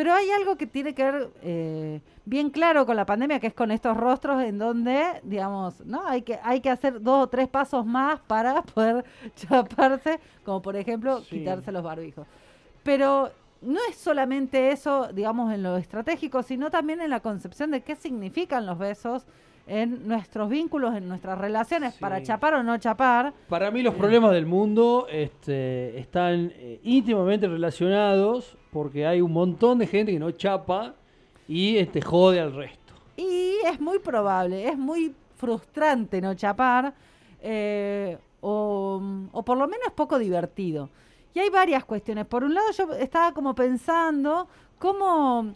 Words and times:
Pero 0.00 0.14
hay 0.14 0.30
algo 0.30 0.56
que 0.56 0.66
tiene 0.66 0.94
que 0.94 1.04
ver 1.04 1.30
eh, 1.42 2.00
bien 2.24 2.48
claro 2.48 2.86
con 2.86 2.96
la 2.96 3.04
pandemia, 3.04 3.38
que 3.38 3.48
es 3.48 3.52
con 3.52 3.70
estos 3.70 3.94
rostros 3.94 4.42
en 4.42 4.56
donde, 4.56 5.20
digamos, 5.24 5.84
¿no? 5.84 6.06
Hay 6.06 6.22
que, 6.22 6.40
hay 6.42 6.62
que 6.62 6.70
hacer 6.70 7.02
dos 7.02 7.24
o 7.24 7.26
tres 7.26 7.48
pasos 7.48 7.84
más 7.84 8.18
para 8.20 8.62
poder 8.74 9.04
chaparse, 9.36 10.18
como 10.42 10.62
por 10.62 10.74
ejemplo 10.74 11.22
quitarse 11.28 11.70
los 11.70 11.82
barbijos. 11.82 12.26
Pero 12.82 13.30
no 13.60 13.78
es 13.90 13.96
solamente 13.96 14.70
eso, 14.70 15.08
digamos, 15.12 15.52
en 15.52 15.62
lo 15.62 15.76
estratégico, 15.76 16.42
sino 16.42 16.70
también 16.70 17.02
en 17.02 17.10
la 17.10 17.20
concepción 17.20 17.70
de 17.70 17.82
qué 17.82 17.94
significan 17.94 18.64
los 18.64 18.78
besos 18.78 19.26
en 19.66 20.06
nuestros 20.08 20.48
vínculos, 20.48 20.94
en 20.96 21.08
nuestras 21.08 21.38
relaciones, 21.38 21.94
para 21.94 22.22
chapar 22.22 22.54
o 22.54 22.62
no 22.62 22.76
chapar. 22.78 23.32
Para 23.48 23.70
mí 23.70 23.82
los 23.82 23.94
problemas 23.94 24.32
del 24.32 24.46
mundo 24.46 25.06
este, 25.10 25.98
están 25.98 26.52
eh, 26.54 26.80
íntimamente 26.82 27.46
relacionados 27.46 28.56
porque 28.72 29.06
hay 29.06 29.20
un 29.20 29.32
montón 29.32 29.78
de 29.78 29.86
gente 29.86 30.12
que 30.12 30.18
no 30.18 30.30
chapa 30.32 30.94
y 31.46 31.76
este, 31.76 32.00
jode 32.00 32.40
al 32.40 32.54
resto. 32.54 32.94
Y 33.16 33.56
es 33.66 33.80
muy 33.80 33.98
probable, 33.98 34.68
es 34.68 34.78
muy 34.78 35.14
frustrante 35.36 36.20
no 36.20 36.34
chapar 36.34 36.92
eh, 37.40 38.18
o, 38.40 39.00
o 39.32 39.42
por 39.42 39.56
lo 39.56 39.66
menos 39.68 39.92
poco 39.94 40.18
divertido. 40.18 40.90
Y 41.32 41.38
hay 41.38 41.48
varias 41.48 41.84
cuestiones. 41.84 42.26
Por 42.26 42.42
un 42.44 42.54
lado 42.54 42.66
yo 42.76 42.92
estaba 42.94 43.32
como 43.32 43.54
pensando 43.54 44.48
cómo 44.78 45.52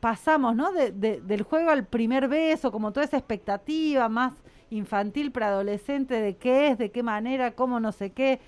pasamos, 0.00 0.54
¿no? 0.54 0.72
De, 0.72 0.90
del 0.92 1.42
juego 1.42 1.70
al 1.70 1.84
primer 1.84 2.28
beso, 2.28 2.72
como 2.72 2.92
toda 2.92 3.06
esa 3.06 3.16
expectativa 3.16 4.08
más 4.08 4.34
infantil, 4.70 5.32
preadolescente, 5.32 6.20
de 6.20 6.36
qué 6.36 6.68
es, 6.68 6.78
de 6.78 6.90
qué 6.90 7.02
manera, 7.02 7.52
cómo 7.52 7.80
no 7.80 7.92
sé 7.92 8.10
qué, 8.10 8.40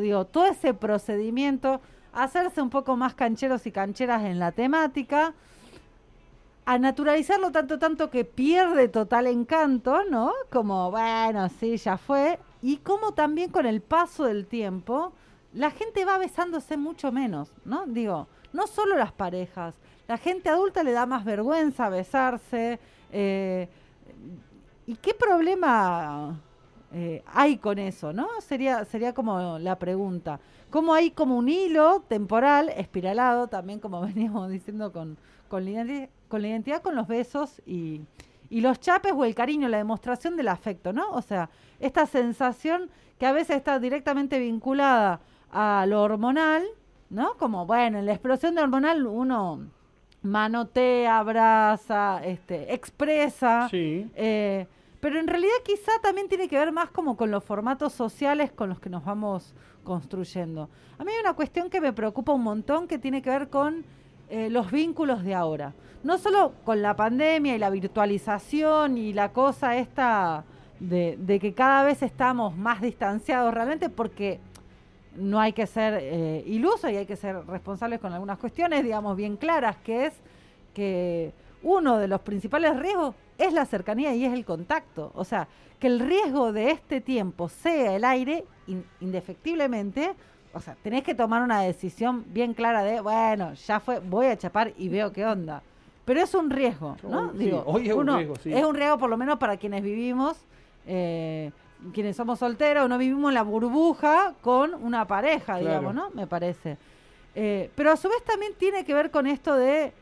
digo, 0.00 0.24
todo 0.26 0.46
ese 0.46 0.74
procedimiento, 0.74 1.80
hacerse 2.12 2.62
un 2.62 2.70
poco 2.70 2.96
más 2.96 3.14
cancheros 3.14 3.66
y 3.66 3.72
cancheras 3.72 4.22
en 4.24 4.38
la 4.38 4.52
temática, 4.52 5.34
a 6.66 6.78
naturalizarlo 6.78 7.52
tanto, 7.52 7.78
tanto 7.78 8.10
que 8.10 8.24
pierde 8.24 8.88
total 8.88 9.26
encanto, 9.26 10.04
¿no? 10.08 10.32
Como, 10.50 10.90
bueno, 10.90 11.48
sí, 11.60 11.76
ya 11.76 11.98
fue, 11.98 12.38
y 12.62 12.78
como 12.78 13.12
también 13.12 13.50
con 13.50 13.66
el 13.66 13.82
paso 13.82 14.24
del 14.24 14.46
tiempo, 14.46 15.12
la 15.52 15.70
gente 15.70 16.04
va 16.04 16.18
besándose 16.18 16.76
mucho 16.76 17.12
menos, 17.12 17.52
¿no? 17.64 17.84
Digo, 17.86 18.28
no 18.52 18.66
solo 18.66 18.96
las 18.96 19.12
parejas, 19.12 19.74
la 20.06 20.18
gente 20.18 20.48
adulta 20.48 20.82
le 20.82 20.92
da 20.92 21.06
más 21.06 21.24
vergüenza 21.24 21.88
besarse. 21.88 22.78
Eh, 23.10 23.68
¿Y 24.86 24.96
qué 24.96 25.14
problema 25.14 26.38
eh, 26.92 27.22
hay 27.26 27.56
con 27.56 27.78
eso, 27.78 28.12
no? 28.12 28.28
Sería, 28.40 28.84
sería 28.84 29.14
como 29.14 29.58
la 29.58 29.78
pregunta. 29.78 30.40
¿Cómo 30.70 30.92
hay 30.92 31.10
como 31.10 31.36
un 31.36 31.48
hilo 31.48 32.04
temporal, 32.06 32.68
espiralado, 32.70 33.48
también 33.48 33.80
como 33.80 34.00
veníamos 34.06 34.50
diciendo 34.50 34.92
con, 34.92 35.16
con, 35.48 35.64
la, 35.64 35.70
identidad, 36.48 36.82
con 36.82 36.94
los 36.96 37.08
besos 37.08 37.62
y, 37.64 38.02
y 38.50 38.60
los 38.60 38.80
chapes 38.80 39.12
o 39.16 39.24
el 39.24 39.34
cariño, 39.34 39.68
la 39.68 39.78
demostración 39.78 40.36
del 40.36 40.48
afecto, 40.48 40.92
¿no? 40.92 41.10
O 41.12 41.22
sea, 41.22 41.48
esta 41.80 42.06
sensación 42.06 42.90
que 43.18 43.26
a 43.26 43.32
veces 43.32 43.56
está 43.56 43.78
directamente 43.78 44.38
vinculada 44.38 45.20
a 45.50 45.86
lo 45.86 46.02
hormonal, 46.02 46.64
¿no? 47.08 47.36
Como, 47.38 47.64
bueno, 47.64 47.98
en 47.98 48.06
la 48.06 48.12
explosión 48.12 48.54
de 48.54 48.62
hormonal 48.62 49.06
uno 49.06 49.70
manotea, 50.24 51.18
abraza, 51.18 52.24
este, 52.24 52.74
expresa. 52.74 53.68
Sí. 53.70 54.10
Eh, 54.16 54.66
pero 55.00 55.20
en 55.20 55.26
realidad 55.26 55.52
quizá 55.64 55.92
también 56.02 56.28
tiene 56.28 56.48
que 56.48 56.56
ver 56.56 56.72
más 56.72 56.88
como 56.88 57.14
con 57.16 57.30
los 57.30 57.44
formatos 57.44 57.92
sociales 57.92 58.50
con 58.50 58.70
los 58.70 58.80
que 58.80 58.88
nos 58.88 59.04
vamos 59.04 59.54
construyendo. 59.84 60.70
A 60.98 61.04
mí 61.04 61.12
hay 61.12 61.20
una 61.20 61.34
cuestión 61.34 61.68
que 61.68 61.78
me 61.78 61.92
preocupa 61.92 62.32
un 62.32 62.42
montón 62.42 62.88
que 62.88 62.98
tiene 62.98 63.20
que 63.20 63.28
ver 63.28 63.50
con 63.50 63.84
eh, 64.30 64.48
los 64.48 64.70
vínculos 64.70 65.22
de 65.22 65.34
ahora. 65.34 65.74
No 66.02 66.16
solo 66.16 66.54
con 66.64 66.80
la 66.80 66.96
pandemia 66.96 67.54
y 67.54 67.58
la 67.58 67.68
virtualización 67.68 68.96
y 68.96 69.12
la 69.12 69.32
cosa 69.32 69.76
esta 69.76 70.44
de, 70.80 71.18
de 71.18 71.38
que 71.38 71.52
cada 71.52 71.84
vez 71.84 72.02
estamos 72.02 72.56
más 72.56 72.80
distanciados 72.80 73.52
realmente 73.52 73.90
porque 73.90 74.40
no 75.16 75.40
hay 75.40 75.52
que 75.52 75.66
ser 75.66 75.98
eh, 76.00 76.42
iluso 76.46 76.88
y 76.88 76.96
hay 76.96 77.06
que 77.06 77.16
ser 77.16 77.46
responsables 77.46 78.00
con 78.00 78.12
algunas 78.12 78.38
cuestiones, 78.38 78.82
digamos, 78.82 79.16
bien 79.16 79.36
claras, 79.36 79.76
que 79.78 80.06
es 80.06 80.14
que 80.72 81.32
uno 81.62 81.98
de 81.98 82.08
los 82.08 82.20
principales 82.20 82.76
riesgos 82.76 83.14
es 83.38 83.52
la 83.52 83.64
cercanía 83.64 84.14
y 84.14 84.24
es 84.24 84.32
el 84.32 84.44
contacto. 84.44 85.12
O 85.14 85.24
sea, 85.24 85.48
que 85.78 85.86
el 85.86 86.00
riesgo 86.00 86.52
de 86.52 86.70
este 86.70 87.00
tiempo 87.00 87.48
sea 87.48 87.96
el 87.96 88.04
aire, 88.04 88.44
indefectiblemente, 89.00 90.14
o 90.52 90.60
sea, 90.60 90.76
tenés 90.82 91.02
que 91.02 91.14
tomar 91.14 91.42
una 91.42 91.60
decisión 91.62 92.24
bien 92.28 92.54
clara 92.54 92.84
de, 92.84 93.00
bueno, 93.00 93.54
ya 93.54 93.80
fue, 93.80 93.98
voy 93.98 94.26
a 94.26 94.38
chapar 94.38 94.72
y 94.78 94.88
veo 94.88 95.12
qué 95.12 95.26
onda. 95.26 95.62
Pero 96.04 96.20
es 96.20 96.34
un 96.34 96.50
riesgo, 96.50 96.96
¿no? 97.02 97.32
Digo, 97.32 97.62
hoy 97.66 97.88
es 97.88 97.94
un 97.94 98.06
riesgo, 98.06 98.36
sí. 98.36 98.52
Es 98.52 98.64
un 98.64 98.74
riesgo 98.74 98.98
por 98.98 99.10
lo 99.10 99.16
menos 99.16 99.38
para 99.38 99.56
quienes 99.56 99.82
vivimos. 99.82 100.36
Eh, 100.86 101.50
quienes 101.92 102.16
somos 102.16 102.38
solteros, 102.38 102.88
no 102.88 102.98
vivimos 102.98 103.32
la 103.32 103.42
burbuja 103.42 104.34
con 104.40 104.74
una 104.74 105.06
pareja, 105.06 105.58
digamos, 105.58 105.94
¿no? 105.94 106.10
Me 106.10 106.26
parece. 106.26 106.78
Eh, 107.34 107.70
pero 107.74 107.90
a 107.90 107.96
su 107.96 108.08
vez 108.08 108.22
también 108.24 108.54
tiene 108.54 108.84
que 108.84 108.94
ver 108.94 109.10
con 109.10 109.26
esto 109.26 109.56
de, 109.56 109.92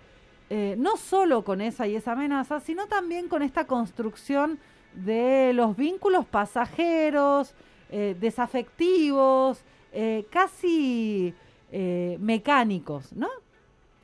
eh, 0.50 0.75
no 0.78 0.97
solo 0.97 1.42
con 1.42 1.60
esa 1.60 1.87
y 1.87 1.97
esa 1.97 2.12
amenaza, 2.12 2.60
sino 2.60 2.87
también 2.87 3.28
con 3.28 3.42
esta 3.42 3.66
construcción 3.66 4.59
de 4.94 5.53
los 5.54 5.76
vínculos 5.76 6.26
pasajeros, 6.26 7.54
eh, 7.91 8.16
desafectivos, 8.19 9.65
casi 10.31 11.34
mecánicos, 12.19 13.12
¿no? 13.12 13.28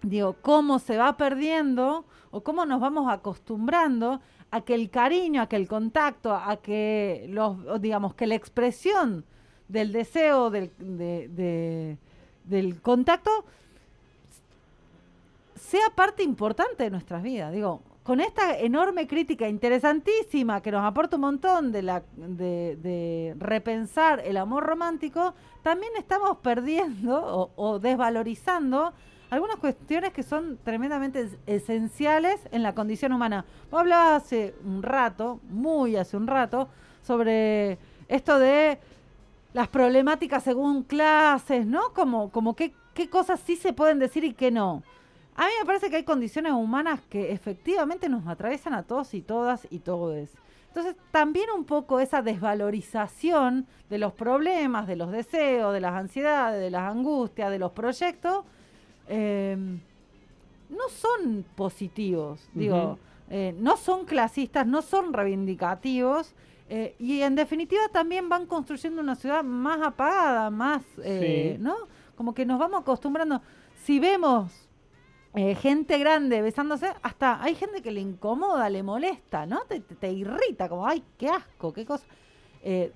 Digo, 0.02 0.36
cómo 0.42 0.78
se 0.78 0.98
va 0.98 1.16
perdiendo 1.16 2.04
o 2.30 2.42
cómo 2.42 2.66
nos 2.66 2.78
vamos 2.78 3.10
acostumbrando 3.10 4.20
a 4.50 4.60
que 4.62 4.74
el 4.74 4.90
cariño, 4.90 5.42
a 5.42 5.48
que 5.48 5.56
el 5.56 5.68
contacto, 5.68 6.34
a 6.34 6.56
que 6.56 7.26
los, 7.28 7.80
digamos, 7.80 8.14
que 8.14 8.26
la 8.26 8.34
expresión 8.34 9.24
del 9.68 9.92
deseo 9.92 10.50
del, 10.50 10.70
del 12.44 12.80
contacto 12.80 13.30
sea 15.54 15.90
parte 15.94 16.22
importante 16.22 16.84
de 16.84 16.90
nuestras 16.90 17.22
vidas. 17.22 17.52
Digo, 17.52 17.82
con 18.02 18.20
esta 18.20 18.58
enorme 18.58 19.06
crítica 19.06 19.46
interesantísima 19.48 20.62
que 20.62 20.72
nos 20.72 20.82
aporta 20.82 21.16
un 21.16 21.22
montón 21.22 21.72
de, 21.72 21.82
la, 21.82 22.02
de, 22.16 23.34
repensar 23.38 24.22
el 24.24 24.38
amor 24.38 24.64
romántico, 24.64 25.34
también 25.62 25.92
estamos 25.98 26.38
perdiendo 26.38 27.52
o 27.54 27.78
desvalorizando 27.78 28.94
algunas 29.30 29.56
cuestiones 29.56 30.12
que 30.12 30.22
son 30.22 30.58
tremendamente 30.64 31.28
esenciales 31.46 32.40
en 32.50 32.62
la 32.62 32.74
condición 32.74 33.12
humana. 33.12 33.44
Vos 33.70 33.80
hablabas 33.80 34.24
hace 34.24 34.54
un 34.64 34.82
rato, 34.82 35.40
muy 35.50 35.96
hace 35.96 36.16
un 36.16 36.26
rato, 36.26 36.68
sobre 37.02 37.78
esto 38.08 38.38
de 38.38 38.78
las 39.52 39.68
problemáticas 39.68 40.42
según 40.42 40.82
clases, 40.82 41.66
¿no? 41.66 41.92
Como, 41.94 42.30
como 42.30 42.54
qué, 42.54 42.72
qué 42.94 43.08
cosas 43.08 43.40
sí 43.40 43.56
se 43.56 43.72
pueden 43.72 43.98
decir 43.98 44.24
y 44.24 44.32
qué 44.32 44.50
no. 44.50 44.82
A 45.36 45.46
mí 45.46 45.52
me 45.60 45.66
parece 45.66 45.88
que 45.88 45.96
hay 45.96 46.04
condiciones 46.04 46.52
humanas 46.52 47.00
que 47.08 47.32
efectivamente 47.32 48.08
nos 48.08 48.26
atraviesan 48.26 48.74
a 48.74 48.82
todos 48.82 49.14
y 49.14 49.22
todas 49.22 49.66
y 49.70 49.78
todos. 49.78 50.30
Entonces, 50.66 50.96
también 51.10 51.50
un 51.50 51.64
poco 51.64 52.00
esa 52.00 52.22
desvalorización 52.22 53.66
de 53.88 53.98
los 53.98 54.12
problemas, 54.12 54.86
de 54.86 54.96
los 54.96 55.10
deseos, 55.10 55.72
de 55.72 55.80
las 55.80 55.94
ansiedades, 55.94 56.60
de 56.60 56.70
las 56.70 56.90
angustias, 56.90 57.50
de 57.50 57.58
los 57.58 57.72
proyectos, 57.72 58.44
Em, 59.08 59.80
no 60.68 60.88
son 60.90 61.44
positivos, 61.56 62.46
digo, 62.52 62.98
eh, 63.30 63.54
no 63.58 63.76
son 63.76 64.04
clasistas, 64.04 64.66
no 64.66 64.82
son 64.82 65.12
reivindicativos. 65.12 66.34
Eh, 66.70 66.94
y 66.98 67.22
en 67.22 67.34
definitiva 67.34 67.88
también 67.90 68.28
van 68.28 68.44
construyendo 68.44 69.00
una 69.00 69.14
ciudad 69.14 69.42
más 69.42 69.80
apagada, 69.80 70.50
más, 70.50 70.82
eh, 71.02 71.56
¿no? 71.60 71.74
Como 72.14 72.34
que 72.34 72.44
nos 72.44 72.58
vamos 72.58 72.82
acostumbrando. 72.82 73.40
Si 73.82 73.98
vemos 73.98 74.64
gente 75.60 75.98
grande 75.98 76.42
besándose, 76.42 76.92
hasta 77.00 77.40
hay 77.40 77.54
gente 77.54 77.80
que 77.80 77.92
le 77.92 78.00
incomoda, 78.00 78.68
le 78.68 78.82
molesta, 78.82 79.46
¿no? 79.46 79.60
Te, 79.68 79.78
te 79.78 80.10
irrita, 80.10 80.68
como, 80.68 80.84
ay, 80.84 81.04
qué 81.16 81.28
asco, 81.28 81.72
qué 81.72 81.86
cosa. 81.86 82.04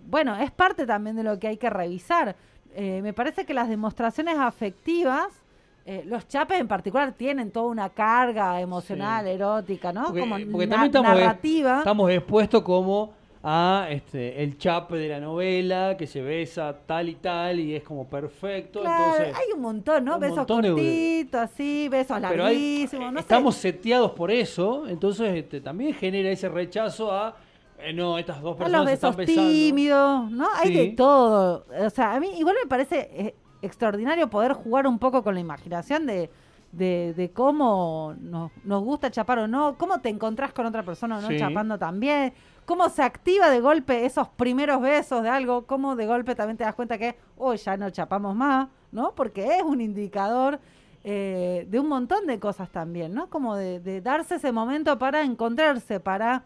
bueno, 0.08 0.35
es 0.37 0.50
parte 0.50 0.85
también 0.85 1.15
de 1.15 1.23
lo 1.23 1.38
que 1.38 1.47
hay 1.47 1.56
que 1.56 1.70
revisar. 1.70 2.35
me 2.76 3.12
parece 3.12 3.47
que 3.47 3.55
las 3.55 3.69
demostraciones 3.69 4.38
afectivas 4.38 5.42
eh, 5.84 6.05
los 6.06 6.29
chapes 6.29 6.61
en 6.61 6.69
particular 6.69 7.12
tienen 7.12 7.50
toda 7.50 7.67
una 7.67 7.88
carga 7.90 8.61
emocional, 8.61 9.26
erótica, 9.26 9.93
¿no? 9.93 10.06
como 10.06 10.38
también 10.38 10.82
estamos 10.84 11.02
narrativa. 11.02 11.79
estamos 11.79 12.11
expuestos 12.11 12.62
como 12.62 13.14
a 13.44 13.88
este 13.90 14.40
el 14.44 14.56
chape 14.56 14.96
de 14.96 15.08
la 15.08 15.19
novela 15.19 15.96
que 15.99 16.06
se 16.06 16.23
besa 16.23 16.79
tal 16.87 17.08
y 17.08 17.17
tal 17.17 17.58
y 17.58 17.75
es 17.75 17.82
como 17.82 18.06
perfecto. 18.08 18.81
entonces, 18.81 19.34
hay 19.34 19.52
un 19.55 19.61
montón, 19.61 20.05
¿no? 20.05 20.20
besos 20.20 20.46
cortitos, 20.46 21.40
así, 21.40 21.88
besos 21.88 22.20
larguísimos. 22.20 23.17
estamos 23.17 23.56
seteados 23.56 24.12
por 24.12 24.31
eso, 24.31 24.87
entonces 24.87 25.34
este, 25.34 25.61
también 25.61 25.94
genera 25.94 26.31
ese 26.31 26.49
rechazo 26.49 27.11
a 27.11 27.34
eh, 27.81 27.93
no, 27.93 28.17
estas 28.17 28.40
dos 28.40 28.56
personas 28.56 28.81
a 28.81 28.84
los 28.84 29.17
besos 29.17 29.17
tímidos, 29.26 30.31
¿no? 30.31 30.46
Hay 30.55 30.73
de 30.73 30.88
todo. 30.90 31.67
O 31.84 31.90
sea, 31.90 32.14
a 32.14 32.20
mí 32.20 32.29
igual 32.38 32.55
me 32.62 32.69
parece 32.69 33.11
eh, 33.12 33.34
extraordinario 33.62 34.29
poder 34.29 34.53
jugar 34.53 34.87
un 34.87 34.99
poco 34.99 35.23
con 35.23 35.35
la 35.35 35.41
imaginación 35.41 36.06
de, 36.06 36.31
de, 36.73 37.14
de 37.17 37.31
cómo 37.32 38.14
nos, 38.20 38.50
nos 38.64 38.82
gusta 38.82 39.11
chapar 39.11 39.38
o 39.38 39.49
no, 39.49 39.76
cómo 39.79 40.00
te 40.00 40.09
encontrás 40.09 40.53
con 40.53 40.67
otra 40.67 40.82
persona 40.82 41.19
o 41.19 41.20
no 41.20 41.29
Sí. 41.29 41.38
chapando 41.38 41.79
también, 41.79 42.32
cómo 42.64 42.88
se 42.88 43.03
activa 43.03 43.50
de 43.50 43.61
golpe 43.61 44.05
esos 44.05 44.29
primeros 44.29 44.81
besos 44.81 45.23
de 45.23 45.29
algo, 45.29 45.67
cómo 45.67 45.97
de 45.97 46.06
golpe 46.06 46.35
también 46.35 46.56
te 46.56 46.64
das 46.64 46.75
cuenta 46.75 46.99
que, 46.99 47.17
hoy 47.37 47.56
ya 47.56 47.76
no 47.76 47.91
chapamos 47.91 48.35
más, 48.35 48.69
¿no? 48.91 49.14
Porque 49.14 49.56
es 49.56 49.62
un 49.62 49.81
indicador 49.81 50.61
eh, 51.05 51.67
de 51.69 51.81
un 51.81 51.88
montón 51.88 52.26
de 52.26 52.38
cosas 52.38 52.70
también, 52.70 53.12
¿no? 53.15 53.29
Como 53.29 53.56
de, 53.56 53.81
de 53.81 54.00
darse 54.00 54.37
ese 54.37 54.53
momento 54.53 54.99
para 54.99 55.23
encontrarse, 55.23 56.00
para 56.00 56.44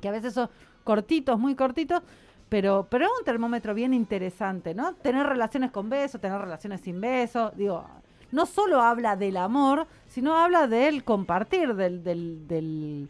que 0.00 0.08
a 0.08 0.12
veces 0.12 0.34
son 0.34 0.48
cortitos, 0.84 1.38
muy 1.38 1.54
cortitos, 1.54 2.02
pero, 2.50 2.86
pero 2.90 3.06
es 3.06 3.10
un 3.18 3.24
termómetro 3.24 3.72
bien 3.72 3.94
interesante, 3.94 4.74
¿no? 4.74 4.92
Tener 4.96 5.26
relaciones 5.26 5.70
con 5.70 5.88
besos, 5.88 6.20
tener 6.20 6.38
relaciones 6.38 6.82
sin 6.82 7.00
besos, 7.00 7.56
digo, 7.56 7.86
no 8.32 8.44
solo 8.44 8.82
habla 8.82 9.16
del 9.16 9.38
amor, 9.38 9.86
sino 10.06 10.36
habla 10.36 10.66
del 10.66 11.02
compartir, 11.04 11.74
del, 11.74 12.04
del, 12.04 12.46
del 12.46 13.08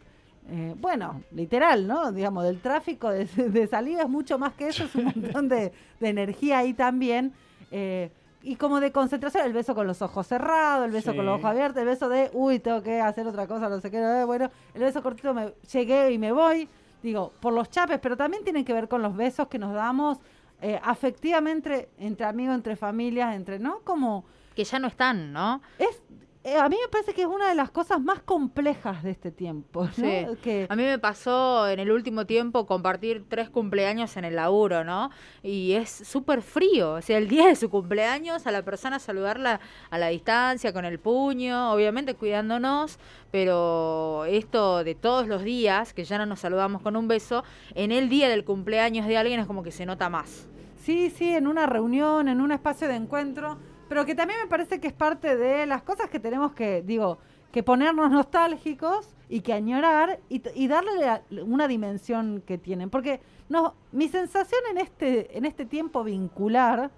eh, 0.49 0.73
bueno, 0.79 1.21
literal, 1.31 1.85
¿no? 1.87 2.11
Digamos, 2.11 2.43
del 2.45 2.59
tráfico 2.61 3.09
de, 3.09 3.25
de 3.35 3.67
salida 3.67 4.03
es 4.03 4.09
mucho 4.09 4.39
más 4.39 4.53
que 4.53 4.69
eso, 4.69 4.85
es 4.85 4.95
un 4.95 5.05
montón 5.05 5.49
de, 5.49 5.71
de 5.99 6.07
energía 6.09 6.59
ahí 6.59 6.73
también. 6.73 7.33
eh, 7.71 8.09
y 8.43 8.55
como 8.55 8.79
de 8.79 8.91
concentración, 8.91 9.45
el 9.45 9.53
beso 9.53 9.75
con 9.75 9.85
los 9.85 10.01
ojos 10.01 10.25
cerrados, 10.25 10.85
el 10.87 10.91
beso 10.91 11.11
Sí. 11.11 11.15
con 11.17 11.27
los 11.27 11.35
ojos 11.35 11.45
abiertos, 11.51 11.79
el 11.79 11.87
beso 11.87 12.09
de, 12.09 12.31
uy, 12.33 12.57
tengo 12.57 12.81
que 12.81 12.99
hacer 12.99 13.27
otra 13.27 13.45
cosa, 13.45 13.69
no 13.69 13.79
sé 13.79 13.91
qué, 13.91 14.23
bueno, 14.25 14.49
el 14.73 14.81
beso 14.81 15.03
cortito, 15.03 15.31
me 15.35 15.53
llegué 15.71 16.11
y 16.11 16.17
me 16.17 16.31
voy, 16.31 16.67
digo, 17.01 17.33
por 17.39 17.53
los 17.53 17.69
chapes, 17.69 17.99
pero 18.01 18.15
también 18.15 18.43
tiene 18.43 18.63
que 18.63 18.73
ver 18.73 18.87
con 18.87 19.01
los 19.01 19.15
besos 19.15 19.47
que 19.47 19.59
nos 19.59 19.73
damos 19.73 20.19
eh, 20.61 20.79
afectivamente 20.83 21.89
entre 21.97 22.25
amigos, 22.25 22.55
entre 22.55 22.75
familias, 22.75 23.35
entre, 23.35 23.59
¿no? 23.59 23.79
Como 23.83 24.25
Que 24.55 24.63
ya 24.63 24.79
no 24.79 24.87
están, 24.87 25.33
¿no? 25.33 25.61
es, 25.79 26.01
eh, 26.43 26.57
a 26.57 26.67
mí 26.69 26.75
me 26.81 26.87
parece 26.89 27.13
que 27.13 27.21
es 27.21 27.27
una 27.27 27.49
de 27.49 27.55
las 27.55 27.69
cosas 27.69 28.01
más 28.01 28.19
complejas 28.21 29.03
de 29.03 29.11
este 29.11 29.31
tiempo, 29.31 29.83
¿no? 29.83 29.91
Sí. 29.93 30.25
Que, 30.41 30.65
A 30.69 30.75
mí 30.75 30.83
me 30.83 30.97
pasó 30.97 31.67
en 31.69 31.79
el 31.79 31.91
último 31.91 32.25
tiempo 32.25 32.65
compartir 32.65 33.25
tres 33.29 33.49
cumpleaños 33.49 34.17
en 34.17 34.25
el 34.25 34.35
laburo, 34.35 34.83
¿no? 34.83 35.11
Y 35.43 35.73
es 35.73 35.89
súper 35.89 36.41
frío. 36.41 36.93
O 36.93 37.01
sea, 37.01 37.19
el 37.19 37.27
día 37.27 37.45
de 37.45 37.55
su 37.55 37.69
cumpleaños 37.69 38.47
a 38.47 38.51
la 38.51 38.63
persona 38.63 38.97
saludarla 38.97 39.59
a 39.91 39.97
la 39.99 40.07
distancia, 40.07 40.73
con 40.73 40.83
el 40.83 40.99
puño, 40.99 41.71
obviamente 41.71 42.15
cuidándonos, 42.15 42.97
pero 43.29 44.25
esto 44.25 44.83
de 44.83 44.95
todos 44.95 45.27
los 45.27 45.43
días, 45.43 45.93
que 45.93 46.05
ya 46.05 46.17
no 46.17 46.25
nos 46.25 46.39
saludamos 46.39 46.81
con 46.81 46.95
un 46.95 47.07
beso, 47.07 47.43
en 47.75 47.91
el 47.91 48.09
día 48.09 48.29
del 48.29 48.45
cumpleaños 48.45 49.05
de 49.05 49.17
alguien 49.17 49.39
es 49.39 49.45
como 49.45 49.61
que 49.61 49.71
se 49.71 49.85
nota 49.85 50.09
más. 50.09 50.47
Sí, 50.83 51.11
sí, 51.11 51.35
en 51.35 51.45
una 51.45 51.67
reunión, 51.67 52.27
en 52.27 52.41
un 52.41 52.51
espacio 52.51 52.87
de 52.87 52.95
encuentro, 52.95 53.59
pero 53.91 54.05
que 54.05 54.15
también 54.15 54.39
me 54.39 54.47
parece 54.47 54.79
que 54.79 54.87
es 54.87 54.93
parte 54.93 55.35
de 55.35 55.65
las 55.65 55.83
cosas 55.83 56.09
que 56.09 56.17
tenemos 56.17 56.53
que, 56.53 56.81
digo, 56.81 57.17
que 57.51 57.61
ponernos 57.61 58.09
nostálgicos 58.09 59.13
y 59.27 59.41
que 59.41 59.51
añorar 59.51 60.21
y, 60.29 60.67
darle 60.69 61.21
una 61.43 61.67
dimensión 61.67 62.41
que 62.47 62.57
tienen. 62.57 62.89
Porque 62.89 63.19
no, 63.49 63.73
mi 63.91 64.07
sensación 64.07 64.61
en 64.71 64.77
este, 64.77 65.37
en 65.37 65.43
este 65.43 65.65
tiempo 65.65 66.05
vincular, 66.05 66.89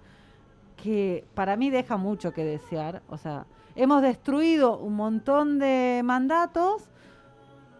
que 0.80 1.24
para 1.34 1.56
mí 1.56 1.68
deja 1.68 1.96
mucho 1.96 2.32
que 2.32 2.44
desear, 2.44 3.02
o 3.08 3.18
sea, 3.18 3.44
hemos 3.74 4.00
destruido 4.00 4.78
un 4.78 4.94
montón 4.94 5.58
de 5.58 6.00
mandatos, 6.04 6.84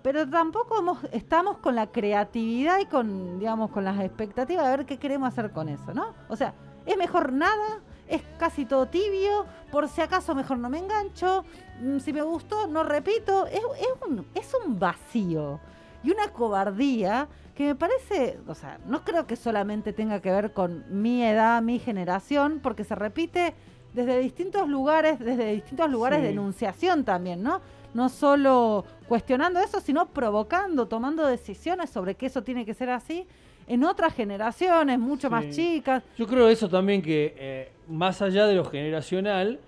pero 0.02 0.28
tampoco 0.28 0.76
hemos, 0.80 1.04
estamos 1.12 1.58
con 1.58 1.76
la 1.76 1.86
creatividad 1.86 2.80
y 2.80 2.86
con, 2.86 3.38
digamos, 3.38 3.70
con 3.70 3.84
las 3.84 4.00
expectativas 4.00 4.64
de 4.64 4.76
ver 4.76 4.86
qué 4.86 4.98
queremos 4.98 5.28
hacer 5.28 5.52
con 5.52 5.68
eso, 5.68 5.94
¿no? 5.94 6.16
O 6.28 6.34
sea, 6.34 6.52
es 6.84 6.96
mejor 6.96 7.32
nada, 7.32 7.80
es 8.08 8.22
casi 8.38 8.64
todo 8.64 8.86
tibio, 8.86 9.46
por 9.70 9.88
si 9.88 10.00
acaso 10.00 10.34
mejor 10.34 10.58
no 10.58 10.68
me 10.68 10.78
engancho, 10.78 11.44
mm, 11.80 11.98
si 11.98 12.12
me 12.12 12.22
gustó 12.22 12.66
no 12.66 12.82
repito, 12.84 13.46
es, 13.46 13.60
es 13.80 14.08
un, 14.08 14.26
es 14.34 14.52
un 14.64 14.78
vacío 14.78 15.60
y 16.02 16.10
una 16.10 16.28
cobardía 16.28 17.28
que 17.54 17.66
me 17.68 17.74
parece, 17.74 18.38
o 18.46 18.54
sea, 18.54 18.78
no 18.86 19.04
creo 19.04 19.26
que 19.26 19.36
solamente 19.36 19.92
tenga 19.92 20.20
que 20.20 20.30
ver 20.30 20.52
con 20.52 20.84
mi 20.90 21.24
edad, 21.24 21.62
mi 21.62 21.78
generación, 21.78 22.60
porque 22.62 22.84
se 22.84 22.94
repite 22.94 23.54
desde 23.94 24.18
distintos 24.18 24.68
lugares, 24.68 25.18
desde 25.20 25.52
distintos 25.52 25.88
lugares 25.88 26.20
de 26.20 26.30
enunciación 26.30 27.04
también, 27.04 27.42
¿no? 27.42 27.60
No 27.94 28.08
solo 28.08 28.84
cuestionando 29.08 29.60
eso, 29.60 29.80
sino 29.80 30.06
provocando, 30.06 30.88
tomando 30.88 31.24
decisiones 31.26 31.90
sobre 31.90 32.16
que 32.16 32.26
eso 32.26 32.42
tiene 32.42 32.66
que 32.66 32.74
ser 32.74 32.90
así 32.90 33.26
en 33.66 33.84
otras 33.84 34.14
generaciones, 34.14 34.98
mucho 34.98 35.30
más 35.30 35.48
chicas. 35.50 36.02
Yo 36.18 36.26
creo 36.26 36.48
eso 36.48 36.68
también 36.68 37.00
que 37.02 37.34
eh, 37.38 37.68
más 37.88 38.20
allá 38.22 38.46
de 38.46 38.54
lo 38.56 38.64
generacional, 38.64 39.58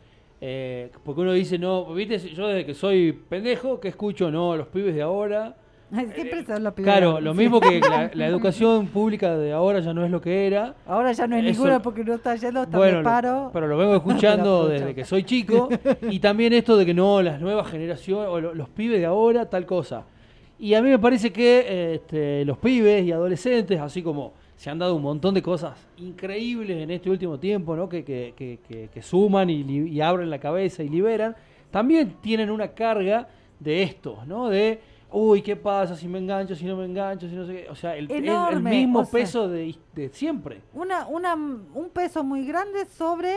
eh, 0.41 0.91
porque 1.05 1.21
uno 1.23 1.33
dice, 1.33 1.59
no, 1.59 1.85
viste, 1.95 2.19
yo 2.19 2.47
desde 2.49 2.67
que 2.67 2.75
soy 2.75 3.13
pendejo, 3.13 3.81
que 3.81 3.89
escucho, 3.89 4.31
no, 4.31 4.57
los 4.57 4.69
pibes 4.69 4.95
de 4.95 5.03
ahora. 5.03 5.57
Siempre 5.89 6.45
son 6.45 6.65
los 6.65 6.75
pibes. 6.75 6.93
Claro, 6.93 7.21
lo 7.21 7.33
mismo 7.33 7.61
que 7.61 7.79
la, 7.79 8.11
la 8.13 8.27
educación 8.33 8.89
pública 8.89 9.37
de 9.37 9.53
ahora 9.53 9.79
ya 9.79 9.95
no 9.95 10.05
es 10.05 10.11
lo 10.11 10.21
que 10.21 10.47
era. 10.47 10.75
Ahora 10.85 11.13
ya 11.13 11.29
no 11.29 11.37
Eso- 11.37 11.45
ninguna 11.47 11.81
porque 11.81 12.03
no 12.03 12.15
está 12.15 12.35
yendo 12.35 12.61
hasta 12.63 12.77
Bueno, 12.77 12.99
lo- 12.99 13.05
paro. 13.05 13.51
pero 13.53 13.69
lo 13.69 13.79
vengo 13.79 13.95
escuchando 13.97 14.67
desde 14.69 14.95
que 14.97 15.05
soy 15.05 15.23
chico. 15.23 15.69
Y 16.11 16.19
también 16.19 16.53
esto 16.55 16.77
de 16.77 16.85
que 16.85 16.93
no, 16.93 17.23
las 17.23 17.41
nuevas 17.41 17.69
generaciones, 17.71 18.29
o 18.29 18.41
lo- 18.41 18.53
los 18.53 18.69
pibes 18.69 18.99
de 18.99 19.07
ahora, 19.07 19.49
tal 19.49 19.65
cosa. 19.65 20.05
Y 20.59 20.75
a 20.75 20.81
mí 20.83 20.89
me 20.89 20.99
parece 20.99 21.33
que 21.33 21.95
este, 21.95 22.45
los 22.45 22.57
pibes 22.59 23.05
y 23.05 23.13
adolescentes, 23.13 23.79
así 23.79 24.03
como 24.03 24.33
se 24.57 24.71
han 24.71 24.79
dado 24.79 24.95
un 24.97 25.03
montón 25.03 25.35
de 25.35 25.43
cosas 25.43 25.77
increíbles 25.99 26.79
en 26.83 26.91
este 26.91 27.11
último 27.11 27.39
tiempo, 27.39 27.77
¿no? 27.77 27.89
que, 27.89 28.03
que, 28.05 28.33
que, 28.35 28.89
que- 28.93 29.03
suman 29.03 29.51
y, 29.51 30.01
abren 30.01 30.31
la 30.31 30.39
cabeza 30.39 30.83
y 30.83 30.89
liberan, 30.89 31.37
también 31.71 32.17
tienen 32.23 32.51
una 32.51 32.69
carga 32.69 33.29
de 33.61 33.83
esto, 33.83 34.19
¿no? 34.27 34.49
De, 34.49 34.81
uy, 35.13 35.43
¿qué 35.43 35.57
pasa 35.57 35.95
si 35.95 36.09
me 36.09 36.19
engancho, 36.19 36.55
si 36.55 36.65
no 36.65 36.75
me 36.77 36.87
engancho, 36.87 37.29
si 37.29 37.35
no 37.35 37.45
sé 37.47 37.53
qué? 37.65 37.69
O 37.71 37.75
sea, 37.75 37.95
el, 37.97 38.11
el- 38.11 38.17
el 38.19 38.25
Enorme, 38.25 38.71
mismo 38.71 39.01
o 39.01 39.05
sea. 39.05 39.13
peso 39.13 39.49
de, 39.49 39.75
de 39.95 40.09
siempre. 40.09 40.63
una, 40.73 41.07
una, 41.07 41.35
un 41.35 41.91
peso 41.93 42.25
muy 42.25 42.47
grande 42.47 42.87
sobre 42.87 43.35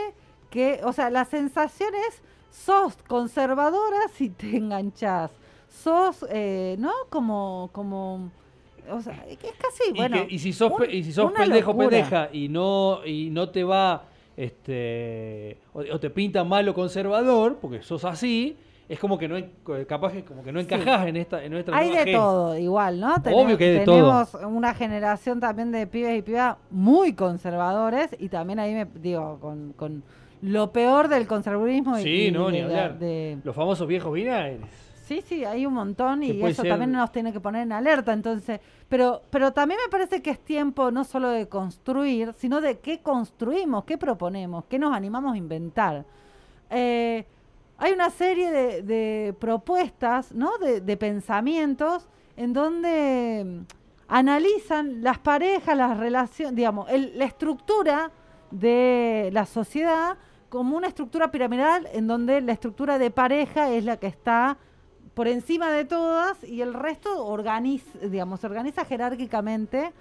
que, 0.48 0.80
o 0.84 0.92
sea, 0.94 1.10
la 1.10 1.26
sensación 1.26 1.90
es, 2.08 2.22
sos 2.50 2.96
conservadora 3.06 3.98
si 4.14 4.30
te 4.30 4.56
enganchás. 4.56 5.30
Sos, 5.70 6.26
eh, 6.30 6.76
¿no? 6.78 6.90
Como, 7.08 7.70
como, 7.72 8.30
o 8.90 9.00
sea, 9.00 9.24
es 9.28 9.38
casi, 9.38 9.90
Y, 9.94 9.96
bueno. 9.96 10.26
que- 10.26 10.34
y 10.34 10.38
si 10.38 10.52
sos, 10.52 10.72
un- 10.72 10.90
y 10.90 11.02
si 11.04 11.12
sos 11.12 11.32
pendejo, 11.32 11.70
locura. 11.70 11.88
pendeja 11.88 12.28
y 12.32 12.48
no, 12.48 13.00
y 13.06 13.30
no 13.30 13.48
te 13.50 13.64
va, 13.64 14.04
este, 14.36 15.58
o, 15.72 15.80
o 15.80 16.00
te 16.00 16.10
pinta 16.10 16.44
mal 16.44 16.68
o 16.68 16.74
conservador, 16.74 17.58
porque 17.60 17.82
sos 17.82 18.04
así, 18.04 18.56
es 18.88 18.98
como 18.98 19.16
que 19.16 19.28
no, 19.28 19.36
capaz 19.86 20.12
que 20.12 20.24
como 20.24 20.42
que 20.42 20.50
no 20.52 20.58
encajás 20.60 21.06
en 21.06 21.16
esta, 21.16 21.42
en 21.44 21.52
nuestra 21.52 21.76
Hay 21.76 21.90
de 21.94 22.12
todo, 22.12 22.58
igual, 22.58 22.98
¿no? 23.00 23.14
Obvio 23.32 23.56
que 23.56 23.64
hay 23.64 23.72
de 23.78 23.84
tenemos 23.84 24.34
una 24.34 24.74
generación 24.74 25.38
también 25.40 25.70
de 25.70 25.86
pibes 25.86 26.18
y 26.18 26.22
pibas 26.22 26.56
muy 26.70 27.12
conservadores 27.14 28.10
y 28.18 28.28
también 28.28 28.58
ahí 28.58 28.74
me 28.74 28.86
digo, 28.96 29.38
con, 29.40 29.72
con 29.74 30.02
lo 30.42 30.72
peor 30.72 31.06
del 31.08 31.26
conservadurismo 31.28 31.96
Sí, 31.98 32.26
y 32.26 32.30
no, 32.32 32.50
ni 32.50 32.60
hablar. 32.60 32.98
de- 32.98 33.38
Los 33.44 33.54
famosos 33.54 33.86
viejos 33.86 34.12
vinagres. 34.12 34.60
Sí, 35.10 35.22
sí, 35.26 35.44
hay 35.44 35.66
un 35.66 35.74
montón 35.74 36.22
y 36.22 36.30
eso 36.52 36.62
ser- 36.62 36.70
también 36.70 36.92
nos 36.92 37.10
tiene 37.10 37.32
que 37.32 37.40
poner 37.40 37.62
en 37.62 37.72
alerta, 37.72 38.12
entonces, 38.12 38.60
pero 38.88 39.22
pero 39.28 39.52
también 39.52 39.80
me 39.84 39.90
parece 39.90 40.22
que 40.22 40.30
es 40.30 40.38
tiempo 40.38 40.92
no 40.92 41.02
solo 41.02 41.30
de 41.30 41.48
construir, 41.48 42.32
sino 42.38 42.60
de 42.60 42.78
qué 42.78 43.00
construimos, 43.00 43.82
qué 43.84 43.98
proponemos, 43.98 44.66
qué 44.66 44.78
nos 44.78 44.94
animamos 44.94 45.34
a 45.34 45.36
inventar. 45.36 46.04
Eh, 46.70 47.26
hay 47.78 47.92
una 47.92 48.10
serie 48.10 48.52
de, 48.52 48.82
de 48.82 49.34
propuestas, 49.36 50.32
¿no? 50.32 50.56
De, 50.58 50.80
de 50.80 50.96
pensamientos 50.96 52.08
en 52.36 52.52
donde 52.52 53.42
mm, 53.44 53.62
analizan 54.06 55.02
las 55.02 55.18
parejas, 55.18 55.76
las 55.76 55.96
relaciones, 55.96 56.54
digamos, 56.54 56.88
el- 56.88 57.18
la 57.18 57.24
estructura 57.24 58.12
de 58.52 59.30
la 59.32 59.44
sociedad 59.44 60.16
como 60.48 60.76
una 60.76 60.86
estructura 60.86 61.32
piramidal 61.32 61.88
en 61.92 62.06
donde 62.06 62.40
la 62.42 62.52
estructura 62.52 62.96
de 62.98 63.10
pareja 63.10 63.72
es 63.72 63.84
la 63.84 63.96
que 63.96 64.06
está 64.06 64.56
por 65.14 65.28
encima 65.28 65.70
de 65.70 65.84
todas 65.84 66.42
y 66.44 66.60
el 66.62 66.72
resto 66.74 67.26
organiza, 67.26 67.98
digamos, 68.00 68.40
se 68.40 68.46
organiza 68.46 68.84
jerárquicamente 68.84 69.92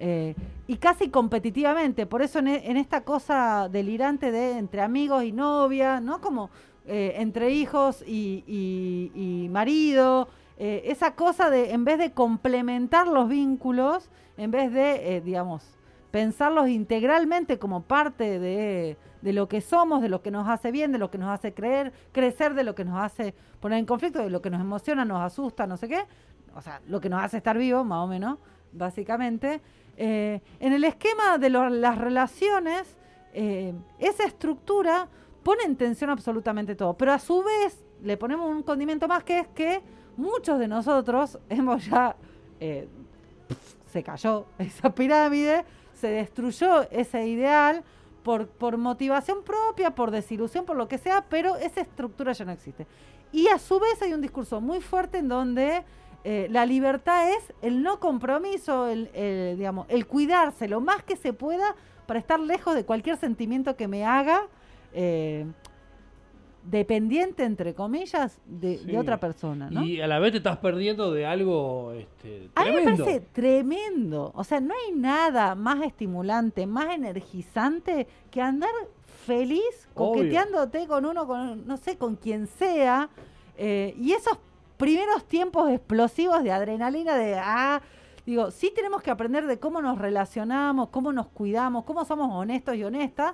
eh, 0.00 0.34
y 0.66 0.76
casi 0.76 1.08
competitivamente. 1.08 2.06
Por 2.06 2.22
eso 2.22 2.38
en, 2.38 2.48
e- 2.48 2.70
en 2.70 2.76
esta 2.76 3.00
cosa 3.02 3.68
delirante 3.70 4.30
de 4.30 4.58
entre 4.58 4.82
amigos 4.82 5.24
y 5.24 5.32
novia, 5.32 6.00
¿no? 6.00 6.20
Como 6.20 6.50
eh, 6.86 7.14
entre 7.16 7.50
hijos 7.50 8.02
y, 8.06 8.44
y- 8.46 9.10
y 9.44 9.48
marido, 9.48 10.28
eh, 10.58 10.82
esa 10.86 11.14
cosa 11.14 11.50
de 11.50 11.72
en 11.72 11.84
vez 11.84 11.98
de 11.98 12.12
complementar 12.12 13.08
los 13.08 13.28
vínculos, 13.28 14.08
en 14.36 14.50
vez 14.50 14.72
de, 14.72 15.20
digamos, 15.24 15.64
pensarlos 16.10 16.68
integralmente 16.68 17.58
como 17.58 17.82
parte 17.82 18.38
de, 18.38 18.96
de 19.22 19.32
lo 19.32 19.48
que 19.48 19.60
somos, 19.60 20.00
de 20.02 20.08
lo 20.08 20.22
que 20.22 20.30
nos 20.30 20.48
hace 20.48 20.70
bien, 20.72 20.92
de 20.92 20.98
lo 20.98 21.10
que 21.10 21.18
nos 21.18 21.28
hace 21.30 21.52
creer, 21.52 21.92
crecer, 22.12 22.54
de 22.54 22.64
lo 22.64 22.74
que 22.74 22.84
nos 22.84 22.98
hace 22.98 23.34
poner 23.60 23.78
en 23.78 23.86
conflicto, 23.86 24.20
de 24.22 24.30
lo 24.30 24.40
que 24.40 24.50
nos 24.50 24.60
emociona, 24.60 25.04
nos 25.04 25.20
asusta, 25.20 25.66
no 25.66 25.76
sé 25.76 25.88
qué, 25.88 26.00
o 26.54 26.60
sea, 26.62 26.80
lo 26.88 27.00
que 27.00 27.08
nos 27.08 27.22
hace 27.22 27.36
estar 27.36 27.58
vivos, 27.58 27.84
más 27.84 28.04
o 28.04 28.06
menos, 28.06 28.38
básicamente. 28.72 29.60
Eh, 29.96 30.40
en 30.60 30.72
el 30.72 30.84
esquema 30.84 31.38
de 31.38 31.50
lo- 31.50 31.68
las 31.68 31.98
relaciones, 31.98 32.96
eh, 33.34 33.74
esa 33.98 34.24
estructura 34.24 35.08
pone 35.42 35.62
en 35.64 35.76
tensión 35.76 36.10
absolutamente 36.10 36.74
todo, 36.74 36.94
pero 36.94 37.12
a 37.12 37.18
su 37.18 37.42
vez 37.42 37.84
le 38.02 38.16
ponemos 38.16 38.48
un 38.50 38.62
condimento 38.62 39.08
más 39.08 39.24
que 39.24 39.40
es 39.40 39.48
que 39.48 39.82
muchos 40.16 40.58
de 40.58 40.68
nosotros 40.68 41.38
hemos 41.48 41.84
ya, 41.86 42.16
eh, 42.60 42.88
se 43.86 44.02
cayó 44.02 44.46
esa 44.58 44.94
pirámide, 44.94 45.64
se 46.00 46.08
destruyó 46.08 46.88
ese 46.90 47.26
ideal 47.26 47.82
por, 48.22 48.48
por 48.48 48.76
motivación 48.76 49.42
propia, 49.42 49.90
por 49.94 50.10
desilusión, 50.10 50.64
por 50.64 50.76
lo 50.76 50.88
que 50.88 50.98
sea, 50.98 51.24
pero 51.28 51.56
esa 51.56 51.80
estructura 51.80 52.32
ya 52.32 52.44
no 52.44 52.52
existe. 52.52 52.86
Y 53.32 53.48
a 53.48 53.58
su 53.58 53.78
vez 53.78 54.00
hay 54.02 54.12
un 54.12 54.20
discurso 54.20 54.60
muy 54.60 54.80
fuerte 54.80 55.18
en 55.18 55.28
donde 55.28 55.84
eh, 56.24 56.48
la 56.50 56.66
libertad 56.66 57.30
es 57.30 57.52
el 57.62 57.82
no 57.82 58.00
compromiso, 58.00 58.88
el, 58.88 59.10
digamos, 59.56 59.86
el 59.88 60.06
cuidarse 60.06 60.68
lo 60.68 60.80
más 60.80 61.02
que 61.02 61.16
se 61.16 61.32
pueda 61.32 61.74
para 62.06 62.18
estar 62.18 62.40
lejos 62.40 62.74
de 62.74 62.84
cualquier 62.84 63.16
sentimiento 63.16 63.76
que 63.76 63.86
me 63.86 64.04
haga 64.04 64.42
eh, 64.94 65.46
dependiente, 66.70 67.44
entre 67.44 67.74
comillas, 67.74 68.38
de, 68.46 68.78
Sí. 68.78 68.86
de 68.86 68.98
otra 68.98 69.18
persona. 69.18 69.70
¿no? 69.70 69.82
Y 69.84 70.00
a 70.00 70.06
la 70.06 70.18
vez 70.18 70.32
te 70.32 70.38
estás 70.38 70.58
perdiendo 70.58 71.12
de 71.12 71.24
algo 71.26 71.92
este, 71.92 72.50
A 72.54 72.64
mí 72.64 72.70
me 72.70 72.76
tremendo. 72.82 73.04
parece 73.04 73.20
tremendo. 73.32 74.32
O 74.34 74.44
sea, 74.44 74.60
no 74.60 74.74
hay 74.74 74.94
nada 74.94 75.54
más 75.54 75.82
estimulante, 75.82 76.66
más 76.66 76.94
energizante 76.94 78.06
que 78.30 78.40
andar 78.42 78.70
feliz 79.26 79.88
Obvio. 79.94 80.12
coqueteándote 80.22 80.86
con 80.86 81.04
uno, 81.06 81.26
con 81.26 81.66
no 81.66 81.76
sé, 81.76 81.96
con 81.96 82.16
quien 82.16 82.46
sea. 82.46 83.08
eh, 83.56 83.94
y 83.98 84.12
esos 84.12 84.38
primeros 84.76 85.24
tiempos 85.24 85.68
explosivos 85.70 86.44
de 86.44 86.52
adrenalina, 86.52 87.16
de 87.16 87.34
ah, 87.36 87.80
digo, 88.24 88.50
sí 88.52 88.70
tenemos 88.74 89.02
que 89.02 89.10
aprender 89.10 89.46
de 89.46 89.58
cómo 89.58 89.82
nos 89.82 89.98
relacionamos, 89.98 90.90
cómo 90.90 91.12
nos 91.12 91.26
cuidamos, 91.28 91.84
cómo 91.84 92.04
somos 92.04 92.30
honestos 92.32 92.76
y 92.76 92.84
honestas. 92.84 93.32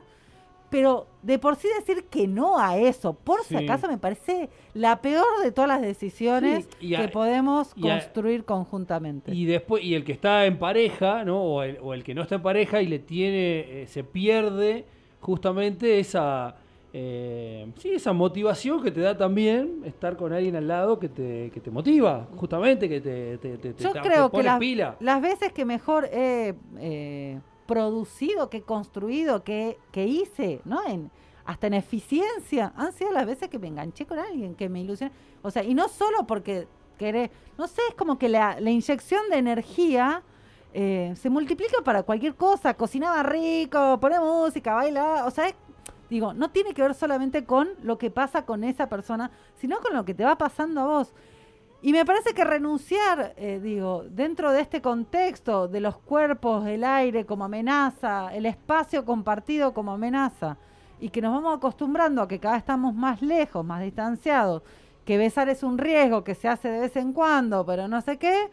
Pero 0.75 1.07
de 1.23 1.39
por 1.39 1.55
sí 1.55 1.69
decir 1.79 2.05
que 2.11 2.27
no 2.27 2.59
a 2.59 2.77
eso, 2.77 3.15
por 3.15 3.43
si 3.45 3.57
Sí. 3.57 3.63
acaso, 3.65 3.87
me 3.87 3.97
parece 3.97 4.51
la 4.75 5.01
peor 5.01 5.25
de 5.45 5.53
todas 5.53 5.69
las 5.69 5.81
decisiones 5.81 6.69
Sí, 6.81 6.89
y 6.89 6.95
a- 6.97 7.03
que 7.03 7.09
podemos 7.09 7.73
y 7.77 7.89
a- 7.89 8.01
construir 8.01 8.45
conjuntamente. 8.45 9.33
Y 9.33 9.45
después, 9.45 9.85
y 9.85 9.95
el 9.95 10.05
que 10.05 10.11
está 10.13 10.47
en 10.47 10.59
pareja, 10.59 11.25
¿no? 11.25 11.41
O 11.41 11.63
el, 11.63 11.79
o 11.81 11.95
el 11.95 12.03
que 12.03 12.13
no 12.13 12.23
está 12.23 12.35
en 12.35 12.43
pareja 12.43 12.83
y 12.83 12.89
le 12.89 12.99
tiene, 12.99 13.83
eh, 13.83 13.87
se 13.87 14.03
pierde 14.03 14.85
justamente 15.21 16.01
esa, 16.01 16.57
eh, 16.93 17.67
sí, 17.79 17.91
esa 17.91 18.13
motivación 18.13 18.83
que 18.83 18.91
te 18.91 19.01
da 19.01 19.17
también 19.17 19.83
estar 19.85 20.17
con 20.17 20.33
alguien 20.33 20.57
al 20.57 20.67
lado 20.67 20.99
que 20.99 21.09
te, 21.09 21.51
que 21.53 21.61
te 21.61 21.71
motiva, 21.71 22.27
justamente, 22.37 22.89
que 22.89 23.01
te, 23.01 23.39
te, 23.39 23.59
te- 23.59 23.75
Yo 23.83 23.93
creo 23.93 24.25
que 24.29 24.31
pone 24.39 24.45
las, 24.45 24.59
pila. 24.59 24.97
las 25.01 25.23
veces 25.23 25.53
que 25.53 25.65
mejor 25.65 26.07
he 26.13 26.55
eh, 26.79 27.39
producido, 27.67 28.51
que 28.51 28.59
he 28.59 28.63
construido, 28.63 29.45
que, 29.45 29.79
que 29.93 30.07
hice, 30.07 30.61
¿no? 30.65 30.85
En, 30.87 31.11
hasta 31.45 31.67
en 31.67 31.75
eficiencia, 31.75 32.73
han 32.77 32.93
sido 32.93 33.13
las 33.13 33.27
veces 33.27 33.49
que 33.49 33.59
me 33.59 33.69
enganché 33.69 34.07
con 34.07 34.19
alguien, 34.19 34.55
que 34.55 34.69
me 34.69 34.81
ilusioné. 34.81 35.13
O 35.43 35.51
sea, 35.51 35.63
y 35.63 35.75
no 35.75 35.89
solo 35.89 36.27
porque 36.27 36.67
querés, 36.99 37.31
no 37.59 37.67
sé, 37.69 37.83
es 37.89 37.95
como 37.95 38.19
que 38.19 38.29
la, 38.29 38.59
la 38.61 38.71
inyección 38.71 39.29
de 39.31 39.37
energía 39.37 40.23
eh, 40.73 41.13
se 41.17 41.29
multiplica 41.31 41.83
para 41.85 42.03
cualquier 42.03 42.35
cosa. 42.35 42.75
Cocinaba 42.75 43.23
rico, 43.23 43.99
pone 44.01 44.19
música, 44.21 44.75
baila, 44.75 45.25
o 45.27 45.31
sea, 45.31 45.49
es- 45.49 45.55
digo, 46.09 46.33
no 46.33 46.51
tiene 46.51 46.73
que 46.75 46.83
ver 46.83 46.95
solamente 46.95 47.45
con 47.45 47.69
lo 47.83 47.99
que 47.99 48.11
pasa 48.11 48.45
con 48.47 48.65
esa 48.65 48.89
persona, 48.89 49.31
sino 49.57 49.79
con 49.81 49.95
lo 49.95 50.05
que 50.05 50.15
te 50.15 50.25
va 50.25 50.39
pasando 50.39 50.81
a 50.81 50.87
vos. 50.87 51.13
Y 51.87 51.93
me 51.93 52.07
parece 52.07 52.33
que 52.33 52.45
renunciar, 52.45 53.35
eh, 53.37 53.61
digo, 53.63 54.05
dentro 54.09 54.53
de 54.53 54.63
este 54.63 54.81
contexto 54.81 55.69
de 55.69 55.81
los 55.81 55.99
cuerpos, 55.99 56.67
el 56.67 56.83
aire 56.83 57.27
como 57.27 57.45
amenaza, 57.45 58.35
el 58.35 58.47
espacio 58.47 59.05
compartido 59.05 59.75
como 59.75 59.93
amenaza, 59.93 60.57
y 60.99 61.11
que 61.11 61.21
nos 61.21 61.35
vamos 61.35 61.59
acostumbrando 61.59 62.23
a 62.23 62.27
que 62.27 62.41
cada 62.41 62.55
vez 62.55 62.63
estamos 62.63 62.95
más 62.95 63.21
lejos, 63.21 63.67
más 63.67 63.83
distanciados, 63.83 64.63
que 65.05 65.19
besar 65.19 65.51
es 65.51 65.63
un 65.63 65.77
riesgo 65.77 66.25
que 66.25 66.35
se 66.35 66.49
hace 66.49 66.71
de 66.71 66.81
vez 66.81 66.97
en 66.97 67.13
cuando, 67.13 67.67
pero 67.67 67.87
no 67.87 68.01
sé 68.01 68.17
qué, 68.17 68.49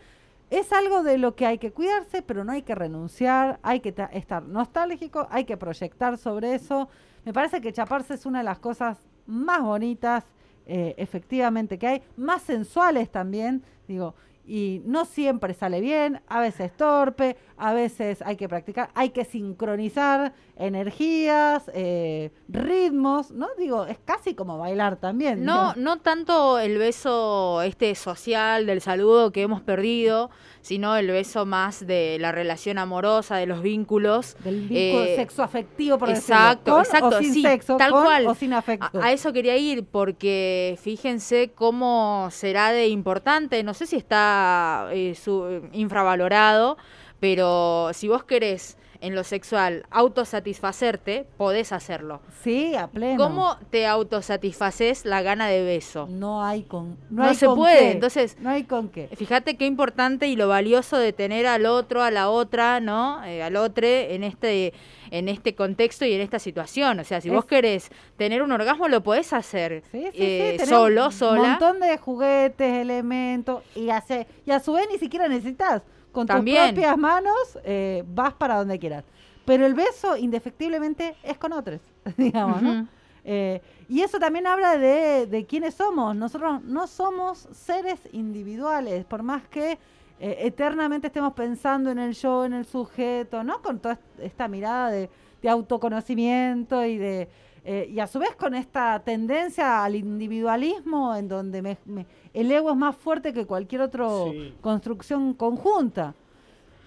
es 0.50 0.74
algo 0.74 1.02
de 1.02 1.18
lo 1.18 1.34
que 1.34 1.46
hay 1.46 1.58
que 1.58 1.72
cuidarse, 1.72 2.22
pero 2.22 2.44
no 2.44 2.52
hay 2.52 2.64
que 2.64 2.76
renunciar, 2.76 3.60
hay 3.64 3.80
que 3.80 3.94
ta- 3.94 4.10
estar 4.12 4.44
nostálgico, 4.44 5.28
hay 5.32 5.46
que 5.46 5.56
proyectar 5.56 6.18
sobre 6.18 6.54
eso. 6.54 6.90
Me 7.24 7.32
parece 7.32 7.62
que 7.62 7.72
chaparse 7.72 8.16
es 8.16 8.26
una 8.26 8.40
de 8.40 8.44
las 8.44 8.60
cosas 8.60 8.98
más 9.26 9.62
bonitas, 9.62 10.26
eh, 10.74 10.96
efectivamente, 10.98 11.78
que 11.78 11.86
hay, 11.86 12.02
más 12.16 12.44
sensuales 12.44 13.12
también, 13.12 13.62
digo, 13.92 14.16
y 14.46 14.82
no 14.86 15.06
siempre 15.06 15.54
sale 15.54 15.80
bien, 15.82 16.20
a 16.28 16.40
veces 16.42 16.76
torpe, 16.76 17.38
a 17.58 17.74
veces 17.74 18.22
hay 18.24 18.36
que 18.38 18.50
practicar, 18.50 18.90
hay 18.96 19.10
que 19.12 19.24
sincronizar 19.24 20.34
energías, 20.58 21.70
eh, 21.74 22.32
ritmos, 22.48 23.32
¿no? 23.32 23.48
Digo, 23.58 23.86
es 23.86 24.00
casi 24.04 24.34
como 24.34 24.58
bailar 24.58 24.96
también. 24.98 25.44
No, 25.46 25.74
no 25.76 26.00
tanto 26.00 26.60
el 26.60 26.78
beso 26.78 27.62
este 27.62 27.94
social 27.96 28.66
del 28.66 28.82
saludo 28.82 29.32
que 29.32 29.44
hemos 29.44 29.62
perdido, 29.62 30.30
sino 30.62 30.96
el 30.98 31.08
beso 31.08 31.46
más 31.46 31.86
de 31.88 32.18
la 32.20 32.32
relación 32.32 32.78
amorosa, 32.78 33.36
de 33.38 33.46
los 33.48 33.62
vínculos. 33.62 34.36
Del 34.44 34.62
vínculo 34.68 35.04
Eh, 35.06 35.16
sexo 35.16 35.44
afectivo, 35.44 35.98
por 35.98 36.10
exacto, 36.10 36.78
decirlo, 36.78 37.00
con 37.00 37.10
exacto, 37.10 37.18
o 37.18 37.22
sin 37.24 37.34
sí, 37.34 37.42
sexo, 37.42 37.78
tal 37.78 37.92
con 37.92 38.04
cual. 38.04 38.28
o 38.28 38.36
sin 38.36 38.54
A, 38.54 38.58
afecto. 38.60 39.02
a 39.02 39.12
eso 39.12 39.34
quería 39.34 39.58
ir 39.58 39.86
porque 39.86 40.78
fíjense 40.82 41.52
cómo 41.56 42.28
será 42.32 42.72
de 42.72 42.88
importante, 42.90 43.64
no 43.64 43.74
sé 43.74 43.81
si 43.86 43.96
está 43.98 44.90
eh, 44.92 45.16
su- 45.16 45.62
infravalorado, 45.74 46.78
pero 47.20 47.90
si 47.94 48.08
vos 48.08 48.24
querés 48.24 48.78
en 49.02 49.16
lo 49.16 49.24
sexual 49.24 49.84
autosatisfacerte, 49.90 51.26
podés 51.38 51.72
hacerlo. 51.72 52.22
Sí, 52.44 52.76
a 52.76 52.88
pleno. 52.88 53.18
¿Cómo 53.24 53.58
te 53.72 53.88
autosatisfaces 53.88 55.06
la 55.06 55.22
gana 55.24 55.48
de 55.48 55.64
beso? 55.64 56.08
No 56.10 56.44
hay 56.44 56.64
con 56.64 56.92
no, 57.10 57.24
No 57.24 57.30
hay 57.30 57.36
se 57.36 57.46
con 57.48 57.56
puede, 57.58 57.80
qué. 57.80 57.92
entonces- 57.92 58.38
no 58.40 58.50
hay 58.52 58.64
con 58.64 58.90
qué. 58.90 59.08
Fíjate 59.16 59.58
qué 59.58 59.66
importante 59.66 60.28
y 60.28 60.36
lo 60.36 60.48
valioso 60.48 60.98
de 60.98 61.14
tener 61.14 61.48
al 61.48 61.66
otro, 61.66 62.04
a 62.04 62.12
la 62.12 62.30
otra, 62.30 62.80
¿no? 62.80 63.24
Eh, 63.26 63.42
al 63.44 63.56
otro 63.56 63.88
en 63.88 64.24
este 64.24 64.74
en 65.12 65.30
este 65.30 65.54
contexto 65.54 66.06
y 66.06 66.14
en 66.14 66.22
esta 66.22 66.40
situación. 66.40 67.00
O 67.00 67.04
sea, 67.04 67.22
si 67.22 67.28
Es- 67.28 67.34
vos 67.36 67.46
querés 67.46 67.90
tener 68.18 68.42
un 68.42 68.52
orgasmo, 68.52 68.88
lo 68.88 69.04
podés 69.04 69.32
hacer 69.34 69.84
Sí, 69.92 70.02
sí, 70.12 70.18
eh, 70.18 70.58
sí, 70.60 70.66
solo, 70.66 71.06
un 71.08 71.12
sola. 71.12 71.50
montón 71.50 71.80
de 71.80 71.98
juguetes, 71.98 72.74
elementos, 72.82 73.64
y, 73.76 73.90
hace, 73.90 74.26
y 74.46 74.52
a 74.52 74.60
su 74.60 74.74
vez 74.74 74.88
ni 74.92 74.98
siquiera 74.98 75.28
necesitas. 75.28 75.84
Con 76.12 76.28
También. 76.28 76.64
tus 76.64 76.74
propias 76.74 76.98
manos 76.98 77.60
eh, 77.64 78.04
vas 78.08 78.34
para 78.34 78.56
donde 78.58 78.78
quieras. 78.80 79.06
Pero 79.46 79.66
el 79.66 79.74
beso, 79.74 80.18
indefectiblemente, 80.18 81.16
es 81.24 81.38
con 81.38 81.54
otros, 81.54 81.80
digamos, 82.18 82.62
¿no? 82.62 82.88
Eh, 83.24 83.62
y 83.88 84.02
eso 84.02 84.20
también 84.20 84.48
habla 84.48 84.78
de, 84.78 85.28
de 85.28 85.46
quiénes 85.46 85.76
somos. 85.76 86.16
Nosotros 86.16 86.62
no 86.64 86.88
somos 86.88 87.48
seres 87.54 88.00
individuales, 88.12 89.06
por 89.06 89.24
más 89.24 89.48
que 89.48 89.78
eh, 90.24 90.38
eternamente 90.46 91.08
estemos 91.08 91.34
pensando 91.34 91.90
en 91.92 91.98
el 92.00 92.14
yo, 92.14 92.46
en 92.46 92.54
el 92.54 92.66
sujeto, 92.66 93.44
¿no? 93.44 93.62
Con 93.62 93.80
toda 93.80 93.96
est- 93.96 94.20
esta 94.22 94.48
mirada 94.48 94.92
de, 94.92 95.10
de 95.42 95.50
autoconocimiento 95.50 96.86
y 96.86 96.98
de 96.98 97.28
eh, 97.64 97.88
y 97.94 98.00
a 98.00 98.08
su 98.08 98.18
vez 98.18 98.36
con 98.36 98.56
esta 98.56 99.00
tendencia 99.04 99.84
al 99.84 99.96
individualismo 99.96 101.16
en 101.16 101.28
donde 101.28 101.62
me- 101.62 101.78
me- 101.86 102.06
el 102.34 102.52
ego 102.52 102.72
es 102.72 102.76
más 102.76 102.96
fuerte 102.96 103.34
que 103.34 103.46
cualquier 103.46 103.82
otra 103.82 104.08
Sí. 104.32 104.54
construcción 104.62 105.34
conjunta. 105.36 106.16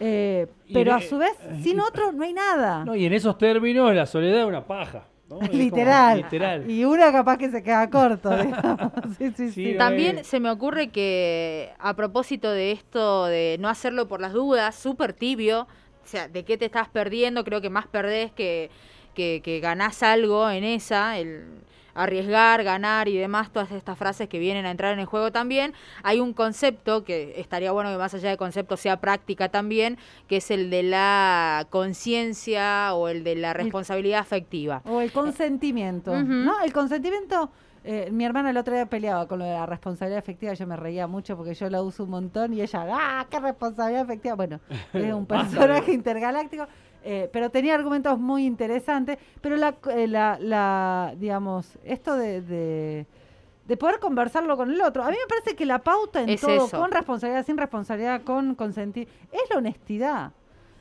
Eh, 0.00 0.48
pero 0.72 0.90
en- 0.90 0.96
a 0.96 1.00
su 1.00 1.16
vez, 1.18 1.32
eh, 1.42 1.60
sin 1.62 1.78
otro 1.80 2.10
no 2.10 2.24
hay 2.24 2.32
nada. 2.32 2.84
No, 2.84 2.96
y 2.96 3.04
en 3.06 3.12
esos 3.12 3.38
términos 3.38 3.94
la 3.94 4.06
soledad 4.06 4.40
es 4.40 4.46
una 4.46 4.64
paja. 4.66 5.04
¿No? 5.34 5.40
Es 5.42 5.48
como- 5.48 5.62
literal. 5.62 6.16
literal. 6.18 6.70
Y 6.70 6.84
una 6.84 7.12
capaz 7.12 7.38
que 7.38 7.50
se 7.50 7.62
queda 7.62 7.88
corto, 7.90 8.30
digamos. 8.36 8.92
Sí, 9.18 9.30
sí, 9.36 9.48
Sí, 9.48 9.50
sí. 9.52 9.72
no, 9.72 9.78
También 9.78 10.24
se 10.24 10.40
me 10.40 10.50
ocurre 10.50 10.88
que 10.88 11.70
a 11.78 11.94
propósito 11.94 12.50
de 12.50 12.72
esto 12.72 13.26
de 13.26 13.56
no 13.60 13.68
hacerlo 13.68 14.08
por 14.08 14.20
las 14.20 14.32
dudas, 14.32 14.74
súper 14.74 15.12
tibio, 15.12 15.62
o 15.62 16.06
sea, 16.06 16.28
de 16.28 16.44
qué 16.44 16.56
te 16.58 16.66
estás 16.66 16.88
perdiendo, 16.88 17.44
creo 17.44 17.60
que 17.60 17.70
más 17.70 17.86
perdés 17.86 18.30
que, 18.32 18.70
que, 19.14 19.40
que 19.42 19.60
ganás 19.60 20.02
algo 20.02 20.50
en 20.50 20.64
esa, 20.64 21.18
el 21.18 21.44
arriesgar, 21.94 22.62
ganar 22.64 23.08
y 23.08 23.16
demás, 23.16 23.50
todas 23.50 23.70
estas 23.72 23.96
frases 23.96 24.28
que 24.28 24.38
vienen 24.38 24.66
a 24.66 24.70
entrar 24.70 24.92
en 24.92 24.98
el 24.98 25.06
juego 25.06 25.30
también. 25.32 25.72
Hay 26.02 26.20
un 26.20 26.32
concepto 26.32 27.04
que 27.04 27.34
estaría 27.40 27.72
bueno 27.72 27.90
que 27.90 27.98
más 27.98 28.14
allá 28.14 28.30
de 28.30 28.36
concepto 28.36 28.76
sea 28.76 29.00
práctica 29.00 29.48
también, 29.48 29.98
que 30.28 30.38
es 30.38 30.50
el 30.50 30.70
de 30.70 30.82
la 30.82 31.66
conciencia 31.70 32.94
o 32.94 33.08
el 33.08 33.24
de 33.24 33.36
la 33.36 33.52
responsabilidad 33.52 34.20
afectiva. 34.20 34.82
O 34.84 35.00
el 35.00 35.12
consentimiento. 35.12 36.12
Ujú. 36.12 36.22
¿No? 36.24 36.60
El 36.62 36.72
consentimiento. 36.72 37.50
eh, 37.84 38.08
mi 38.10 38.24
hermana 38.24 38.48
el 38.50 38.56
otro 38.56 38.74
día 38.74 38.86
peleaba 38.86 39.28
con 39.28 39.38
lo 39.38 39.44
de 39.44 39.52
la 39.52 39.66
responsabilidad 39.66 40.18
afectiva. 40.18 40.54
Yo 40.54 40.66
me 40.66 40.76
reía 40.76 41.06
mucho 41.06 41.36
porque 41.36 41.54
yo 41.54 41.68
la 41.68 41.82
uso 41.82 42.04
un 42.04 42.10
montón 42.10 42.54
y 42.54 42.62
ella, 42.62 42.86
¡ah, 42.90 43.26
qué 43.30 43.38
responsabilidad 43.40 44.02
afectiva! 44.02 44.34
Bueno, 44.34 44.60
es 44.92 45.12
un 45.12 45.26
personaje 45.26 45.92
intergaláctico. 45.92 46.66
Eh, 47.04 47.28
pero 47.32 47.50
tenía 47.50 47.74
argumentos 47.74 48.18
muy 48.18 48.46
interesantes. 48.46 49.18
Pero 49.40 49.56
la, 49.56 49.76
eh, 49.92 50.08
la, 50.08 50.38
la, 50.40 51.14
digamos, 51.18 51.78
esto 51.84 52.16
de, 52.16 52.40
de, 52.42 53.06
de 53.66 53.76
poder 53.76 53.98
conversarlo 54.00 54.56
con 54.56 54.70
el 54.70 54.80
otro. 54.80 55.02
A 55.04 55.10
mí 55.10 55.16
me 55.20 55.28
parece 55.28 55.54
que 55.54 55.66
la 55.66 55.78
pauta 55.80 56.22
en 56.22 56.30
Es 56.30 56.40
todo, 56.40 56.66
eso. 56.66 56.78
con 56.78 56.90
responsabilidad, 56.90 57.44
sin 57.46 57.56
responsabilidad, 57.58 58.22
con 58.22 58.54
consentir, 58.54 59.06
es 59.30 59.42
la 59.50 59.58
honestidad. 59.58 60.32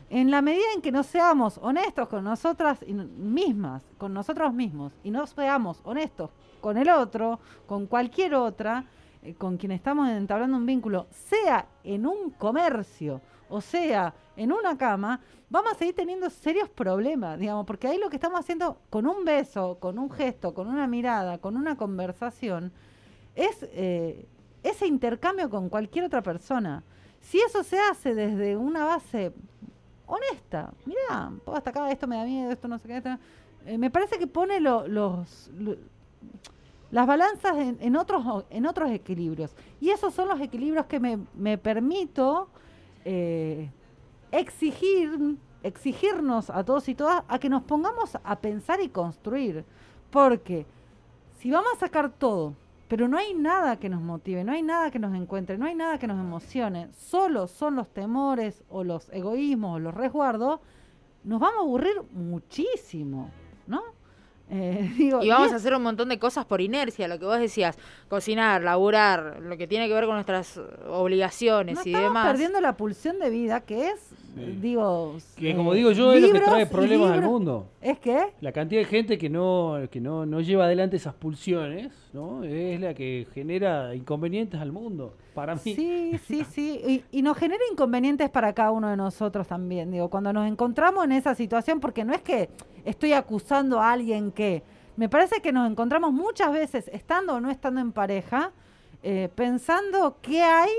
en 0.09 0.29
la 0.29 0.41
medida 0.41 0.65
en 0.75 0.81
que 0.81 0.91
no 0.91 1.01
seamos 1.03 1.57
honestos 1.61 2.07
con 2.07 2.23
nosotras 2.23 2.79
mismas, 2.87 3.83
con 3.97 4.13
nosotros 4.13 4.53
mismos, 4.53 4.93
y 5.03 5.09
no 5.11 5.25
seamos 5.25 5.81
honestos 5.83 6.29
con 6.61 6.77
el 6.77 6.89
otro, 6.89 7.39
con 7.65 7.87
cualquier 7.87 8.35
otra, 8.35 8.85
eh, 9.23 9.33
con 9.33 9.57
quien 9.57 9.71
estamos 9.71 10.07
entablando 10.09 10.57
un 10.57 10.65
vínculo, 10.65 11.07
sea 11.11 11.65
en 11.83 12.05
un 12.05 12.29
comercio 12.31 13.21
o 13.53 13.62
sea 13.62 14.13
en 14.36 14.51
una 14.51 14.75
cama, 14.77 15.19
vamos 15.50 15.74
a 15.74 15.75
seguir 15.75 15.95
teniendo 15.95 16.29
serios 16.29 16.67
problemas, 16.69 17.38
digamos, 17.39 17.65
porque 17.65 17.88
ahí 17.88 17.98
lo 18.00 18.10
que 18.10 18.15
estamos 18.15 18.39
haciendo 18.39 18.77
con 18.89 19.05
un 19.05 19.24
beso, 19.24 19.77
con 19.79 20.00
un 20.00 20.10
gesto, 20.10 20.53
con 20.53 20.67
una 20.67 20.88
mirada, 20.88 21.38
con 21.38 21.55
una 21.55 21.77
conversación, 21.77 22.72
es 23.36 23.57
eh, 23.72 24.25
ese 24.63 24.88
intercambio 24.88 25.50
con 25.50 25.69
cualquier 25.69 26.05
otra 26.05 26.24
persona. 26.24 26.83
Si 27.22 27.39
eso 27.39 27.63
se 27.63 27.79
hace 27.79 28.15
desde 28.15 28.57
una 28.57 28.86
base 28.86 29.33
honesta, 30.07 30.74
mira, 30.86 31.31
hasta 31.53 31.69
acá 31.69 31.91
esto 31.91 32.07
me 32.07 32.17
da 32.17 32.25
miedo, 32.25 32.51
esto 32.51 32.67
no 32.67 32.79
sé 32.79 32.88
qué, 32.88 32.98
esto- 32.98 33.17
eh, 33.65 33.77
me 33.77 33.89
parece 33.91 34.17
que 34.17 34.27
pone 34.27 34.60
lo- 34.60 34.88
los, 34.88 35.50
lo- 35.57 35.77
las 36.91 37.07
balanzas 37.07 37.55
en, 37.57 37.77
en 37.79 37.95
otros 37.95 38.24
en 38.50 38.65
otros 38.65 38.91
equilibrios. 38.91 39.55
Y 39.79 39.89
esos 39.91 40.13
son 40.13 40.27
los 40.27 40.39
equilibrios 40.41 40.86
que 40.88 41.00
me, 41.00 41.17
me 41.36 41.57
permito 41.57 42.50
eh, 43.05 43.69
exigir, 44.31 45.38
exigirnos 45.63 46.50
a 46.50 46.63
todos 46.63 46.89
y 46.89 46.95
todas 46.95 47.24
a 47.27 47.39
que 47.39 47.50
nos 47.50 47.63
pongamos 47.63 48.17
a 48.24 48.39
pensar 48.39 48.81
y 48.81 48.89
construir. 48.89 49.65
Porque 50.10 50.65
si 51.39 51.51
vamos 51.51 51.72
a 51.75 51.79
sacar 51.79 52.10
todo, 52.10 52.55
pero 52.88 53.07
no 53.07 53.17
hay 53.17 53.33
nada 53.33 53.77
que 53.79 53.89
nos 53.89 54.01
motive, 54.01 54.43
no 54.43 54.51
hay 54.51 54.62
nada 54.62 54.91
que 54.91 55.00
nos 55.00 55.15
encuentre, 55.15 55.57
no 55.57 55.65
hay 55.65 55.75
nada 55.75 55.98
que 55.98 56.07
nos 56.07 56.19
emocione, 56.19 56.89
solo 56.93 57.48
son 57.48 57.75
los 57.75 57.88
temores 57.89 58.63
o 58.69 58.83
los 58.83 59.10
egoísmos 59.12 59.77
o 59.77 59.79
los 59.79 59.93
resguardos, 59.93 60.60
nos 61.24 61.39
vamos 61.39 61.57
a 61.57 61.62
aburrir 61.62 62.01
muchísimo, 62.12 63.31
¿no? 63.65 63.81
Eh, 64.55 64.91
digo, 64.98 65.24
Y 65.24 65.29
vamos 65.29 65.51
a 65.51 65.55
hacer 65.55 65.74
un 65.74 65.81
montón 65.81 66.10
de 66.10 66.19
cosas 66.19 66.45
por 66.45 66.62
inercia, 66.62 67.07
lo 67.07 67.17
que 67.17 67.25
vos 67.25 67.39
decías, 67.39 67.75
cocinar, 68.07 68.62
laburar, 68.62 69.39
lo 69.41 69.57
que 69.57 69.65
tiene 69.67 69.88
que 69.88 69.93
ver 69.95 70.05
con 70.05 70.13
nuestras 70.13 70.60
obligaciones 70.88 71.75
no 71.75 71.81
y 71.83 71.89
estamos 71.89 72.10
demás. 72.10 72.27
perdiendo 72.27 72.62
la 72.62 72.77
pulsión 72.77 73.17
de 73.19 73.29
vida 73.31 73.62
que 73.62 73.89
es, 73.89 74.12
Sí. 74.35 74.57
digo... 74.61 75.17
Que 75.35 75.51
eh, 75.51 75.55
como 75.55 75.73
digo 75.73 75.91
yo, 75.91 76.13
es 76.13 76.21
lo 76.21 76.31
que 76.31 76.39
trae 76.39 76.65
problemas 76.65 77.11
al 77.11 77.21
mundo. 77.21 77.67
¿Es 77.81 77.99
que? 77.99 78.33
La 78.41 78.51
cantidad 78.51 78.81
de 78.81 78.85
gente 78.85 79.17
que 79.17 79.29
no, 79.29 79.79
que 79.91 79.99
no, 79.99 80.25
no 80.25 80.41
lleva 80.41 80.65
adelante 80.65 80.97
esas 80.97 81.13
pulsiones, 81.13 81.91
¿no? 82.13 82.43
Es 82.43 82.79
la 82.79 82.93
que 82.93 83.27
genera 83.33 83.93
inconvenientes 83.95 84.59
al 84.59 84.71
mundo. 84.71 85.15
Para 85.33 85.55
mí. 85.55 85.61
Sí, 85.61 86.19
sí, 86.25 86.45
sí. 86.49 86.81
Y, 87.11 87.19
y 87.19 87.21
nos 87.21 87.37
genera 87.37 87.63
inconvenientes 87.71 88.29
para 88.29 88.53
cada 88.53 88.71
uno 88.71 88.89
de 88.89 88.97
nosotros 88.97 89.47
también. 89.47 89.91
Digo, 89.91 90.09
cuando 90.09 90.31
nos 90.33 90.47
encontramos 90.47 91.05
en 91.05 91.11
esa 91.11 91.35
situación, 91.35 91.79
porque 91.79 92.03
no 92.03 92.13
es 92.13 92.21
que 92.21 92.49
estoy 92.85 93.13
acusando 93.13 93.79
a 93.79 93.91
alguien 93.91 94.31
que. 94.31 94.63
Me 94.95 95.09
parece 95.09 95.41
que 95.41 95.51
nos 95.51 95.69
encontramos 95.69 96.13
muchas 96.13 96.53
veces, 96.53 96.87
estando 96.93 97.33
o 97.33 97.39
no 97.39 97.49
estando 97.49 97.81
en 97.81 97.91
pareja, 97.91 98.51
eh, 99.01 99.27
pensando 99.33 100.17
qué 100.21 100.43
hay 100.43 100.69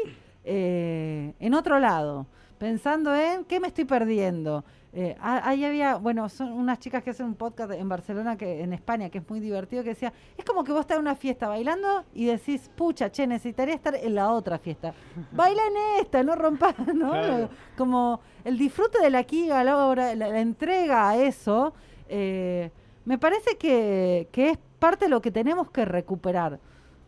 eh, 0.45 1.33
en 1.41 1.55
otro 1.55 1.81
lado. 1.81 2.27
Pensando 2.59 3.15
en 3.15 3.45
qué 3.45 3.61
me 3.61 3.69
estoy 3.69 3.85
perdiendo. 3.85 4.65
Eh, 4.97 5.17
ah, 5.21 5.41
ahí 5.45 5.65
había, 5.65 5.97
bueno, 5.97 6.29
son 6.29 6.53
unas 6.53 6.79
chicas 6.79 7.03
que 7.03 7.11
hacen 7.11 7.27
un 7.27 7.35
podcast 7.35 7.73
en 7.73 7.89
Barcelona, 7.89 8.37
que 8.37 8.63
en 8.63 8.73
España, 8.73 9.11
que 9.11 9.19
es 9.19 9.29
muy 9.29 9.41
divertido, 9.41 9.83
que 9.83 9.89
decía, 9.91 10.13
es 10.39 10.45
como 10.45 10.63
que 10.63 10.71
vos 10.71 10.83
estás 10.83 10.97
en 10.99 11.03
una 11.03 11.17
fiesta 11.17 11.49
bailando 11.49 12.05
y 12.15 12.27
decís, 12.27 12.71
pucha, 12.77 13.11
che, 13.11 13.27
necesitaría 13.27 13.75
estar 13.75 13.97
en 13.97 14.15
la 14.15 14.31
otra 14.31 14.59
fiesta. 14.59 14.95
Baila 15.33 15.63
en 15.67 16.03
esta, 16.03 16.23
no 16.23 16.37
rompas, 16.37 16.79
¿no? 16.95 17.11
Claro. 17.11 17.49
Como 17.77 18.21
el 18.45 18.57
disfrute 18.57 19.01
de 19.03 19.11
la 19.11 19.19
aquí 19.19 19.51
a 19.51 19.65
la 19.65 19.85
hora, 19.85 20.15
la, 20.15 20.29
la 20.29 20.41
entrega 20.41 21.09
a 21.09 21.17
eso, 21.17 21.75
eh, 22.09 22.71
me 23.05 23.19
parece 23.19 23.57
que, 23.57 24.29
que 24.31 24.51
es 24.51 24.59
parte 24.79 25.07
de 25.07 25.09
lo 25.09 25.21
que 25.21 25.33
tenemos 25.33 25.71
que 25.71 25.85
recuperar 25.85 26.61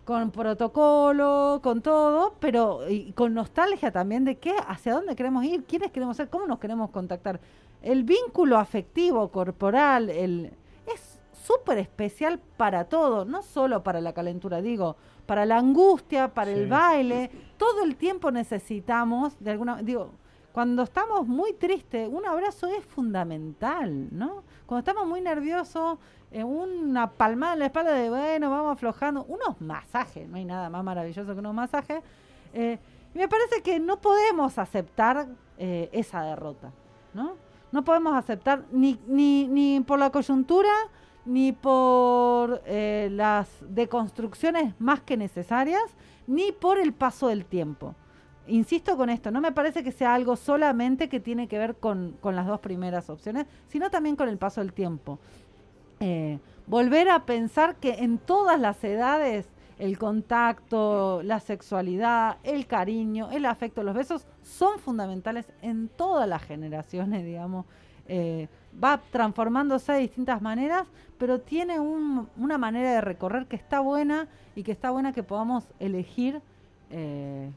con 0.07 0.31
protocolo, 0.31 1.59
con 1.65 1.83
todo, 1.83 2.37
pero 2.39 2.89
y 2.89 3.11
con 3.11 3.35
nostalgia 3.35 3.91
también 3.91 4.25
de 4.25 4.37
qué, 4.37 4.55
hacia 4.69 4.95
dónde 4.95 5.17
queremos 5.17 5.45
ir, 5.45 5.65
quiénes 5.65 5.91
queremos 5.91 6.17
ser, 6.17 6.31
cómo 6.31 6.47
nos 6.47 6.61
queremos 6.61 6.91
contactar. 6.91 7.41
El 7.83 8.05
vínculo 8.05 8.57
afectivo, 8.57 9.29
corporal, 9.33 10.09
el, 10.09 10.53
es 10.87 11.21
súper 11.33 11.79
especial 11.79 12.39
para 12.57 12.85
todo, 12.85 13.25
no 13.25 13.43
solo 13.43 13.83
para 13.83 14.01
la 14.01 14.13
calentura, 14.13 14.63
digo, 14.63 14.95
para 15.27 15.45
la 15.45 15.59
angustia, 15.59 16.33
para 16.33 16.53
el 16.53 16.69
baile, 16.69 17.29
todo 17.57 17.83
el 17.83 17.97
tiempo 17.97 18.31
necesitamos, 18.31 19.37
de 19.41 19.51
alguna 19.51 19.83
digo, 19.83 20.13
cuando 20.57 20.85
estamos 20.85 21.27
muy 21.27 21.53
tristes, 21.53 22.09
un 22.11 22.25
abrazo 22.25 22.67
es 22.69 22.83
fundamental, 22.83 24.09
¿no? 24.11 24.43
Cuando 24.65 24.79
estamos 24.79 25.07
muy 25.07 25.21
nerviosos, 25.21 25.99
eh, 26.31 26.43
una 26.45 27.11
palmada 27.11 27.53
en 27.53 27.59
la 27.59 27.67
espalda 27.67 27.93
de, 27.93 28.09
bueno, 28.09 28.49
vamos 28.49 28.73
aflojando, 28.73 29.27
unos 29.29 29.61
masajes, 29.61 30.27
no 30.27 30.39
hay 30.39 30.47
nada 30.47 30.71
más 30.71 30.83
maravilloso 30.83 31.35
que 31.35 31.41
unos 31.41 31.53
masajes. 31.53 32.03
eh, 32.55 32.79
y 33.15 33.19
me 33.19 33.29
parece 33.29 33.61
que 33.61 33.79
no 33.79 34.01
podemos 34.01 34.57
aceptar 34.57 35.27
eh, 35.59 35.91
esa 35.93 36.23
derrota, 36.23 36.73
¿no? 37.13 37.35
No 37.71 37.85
podemos 37.85 38.15
aceptar 38.15 38.65
ni, 38.73 38.99
ni, 39.07 39.49
ni 39.49 39.81
por 39.81 39.99
la 39.99 40.09
coyuntura, 40.09 40.73
ni 41.27 41.53
por 41.53 42.63
las 42.67 43.47
deconstrucciones 43.61 44.73
más 44.81 45.03
que 45.03 45.19
necesarias, 45.19 45.85
ni 46.27 46.51
por 46.53 46.79
el 46.79 46.95
paso 46.95 47.29
del 47.29 47.45
tiempo. 47.45 47.95
Insisto 48.49 48.97
con 48.97 49.11
esto, 49.11 49.31
no 49.31 49.41
me 49.41 49.51
parece 49.53 49.83
que 49.83 49.91
sea 49.91 50.15
algo 50.15 50.37
solamente 50.37 51.09
que 51.09 51.19
tiene 51.21 51.49
que 51.49 51.59
ver 51.59 51.77
con, 51.77 52.17
las 52.23 52.47
dos 52.47 52.61
primeras 52.61 53.11
opciones, 53.11 53.47
sino 53.69 53.91
también 53.91 54.15
con 54.15 54.29
el 54.29 54.39
paso 54.39 54.61
del 54.61 54.73
tiempo. 54.73 55.19
Eh, 55.99 56.39
volver 56.67 57.09
a 57.09 57.25
pensar 57.25 57.77
que 57.77 57.95
en 57.95 58.19
todas 58.19 58.61
las 58.61 58.83
edades 58.85 59.49
el 59.79 59.99
contacto, 59.99 61.23
la 61.23 61.41
sexualidad, 61.41 62.39
el 62.45 62.67
cariño, 62.67 63.31
el 63.31 63.47
afecto, 63.47 63.83
los 63.83 63.95
besos 63.95 64.27
son 64.43 64.79
fundamentales 64.79 65.47
en 65.61 65.89
todas 65.89 66.29
las 66.29 66.43
generaciones, 66.43 67.25
digamos. 67.25 67.67
Eh, 68.09 68.49
va 68.83 69.01
transformándose 69.11 69.93
de 69.93 69.99
distintas 69.99 70.41
maneras, 70.41 70.87
pero 71.19 71.41
tiene 71.41 71.81
un- 71.81 72.29
una 72.37 72.59
manera 72.59 72.93
de 72.93 73.01
recorrer 73.01 73.47
que 73.47 73.57
está 73.57 73.81
buena 73.81 74.29
y 74.55 74.63
que 74.63 74.71
está 74.73 74.91
buena 74.93 75.13
que 75.13 75.23
podamos 75.25 75.65
elegir 75.81 76.41
eh, 76.91 77.51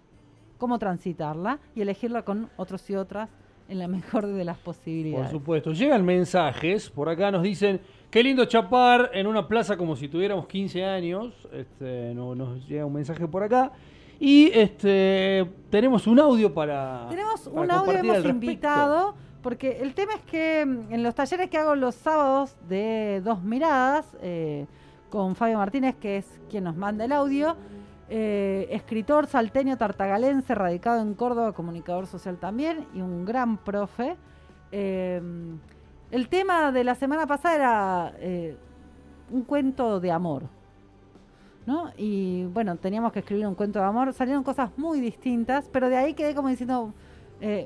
cómo 0.60 0.78
transitarla 0.78 1.58
y 1.74 1.82
elegirla 1.82 2.22
con 2.22 2.50
otros 2.58 2.88
y 2.92 2.96
otras 2.96 3.30
en 3.68 3.80
la 3.80 3.88
mejor 3.88 4.28
de 4.28 4.44
las 4.44 4.58
Por 4.58 4.76
posibilidades. 4.76 5.32
supuesto. 5.32 5.72
Llegan 5.72 6.06
mensajes. 6.06 6.90
Por 6.90 7.10
acá 7.10 7.32
nos 7.32 7.42
dicen, 7.42 7.82
qué 8.12 8.22
lindo 8.22 8.46
chapar 8.46 9.10
en 9.14 9.26
una 9.26 9.48
plaza 9.48 9.76
como 9.78 9.96
si 9.96 10.08
tuviéramos 10.08 10.46
15 10.46 10.86
años. 10.86 11.34
Este, 11.52 12.14
no, 12.14 12.36
nos 12.36 12.68
llega 12.68 12.86
un 12.86 12.94
mensaje 12.94 13.28
por 13.28 13.42
acá. 13.42 13.72
Y 14.20 14.52
este 14.54 15.50
tenemos 15.70 16.06
un 16.06 16.20
audio 16.20 16.54
para. 16.54 17.08
Tenemos 17.10 17.40
para 17.42 17.62
un 17.62 17.72
audio, 17.72 17.94
hemos 17.94 18.26
invitado, 18.26 19.16
porque 19.42 19.80
el 19.82 19.94
tema 19.94 20.16
es 20.16 20.22
que 20.24 20.66
mm, 20.66 20.94
en 20.94 21.04
los 21.04 21.16
talleres 21.16 21.50
que 21.50 21.58
hago 21.58 21.74
los 21.76 21.96
sábados 21.96 22.58
de 22.68 23.22
Dos 23.24 23.42
Miradas, 23.42 24.06
eh, 24.22 24.66
con 25.10 25.36
Fabio 25.36 25.58
Martínez, 25.58 25.96
que 25.96 26.18
es 26.18 26.40
quien 26.50 26.66
nos 26.66 26.76
manda 26.76 27.06
el 27.06 27.14
audio, 27.14 27.56
eh, 28.10 28.68
escritor 28.72 29.28
salteño 29.28 29.78
tartagalense, 29.78 30.56
radicado 30.56 31.02
en 31.02 31.14
Córdoba, 31.14 31.54
comunicador 31.54 32.08
social 32.08 32.38
también, 32.38 32.88
y 32.94 33.02
un 33.02 33.24
gran 33.26 33.58
profe. 33.58 34.18
Eh, 34.72 35.22
el 36.10 36.28
tema 36.28 36.72
de 36.72 36.84
la 36.84 36.96
semana 36.96 37.28
pasada 37.28 37.56
era 37.56 38.14
eh, 38.20 38.58
un 39.30 39.44
cuento 39.44 40.00
de 40.00 40.12
amor. 40.12 40.44
¿no? 41.68 41.92
Y 41.98 42.46
bueno, 42.46 42.78
teníamos 42.78 43.12
que 43.12 43.20
escribir 43.20 43.46
un 43.46 43.54
cuento 43.54 43.78
de 43.78 43.86
amor. 43.86 44.12
Salieron 44.14 44.44
cosas 44.44 44.72
muy 44.76 45.00
distintas, 45.00 45.70
pero 45.72 45.88
de 45.88 45.98
ahí 45.98 46.16
quedé 46.16 46.34
como 46.34 46.50
diciendo, 46.50 46.94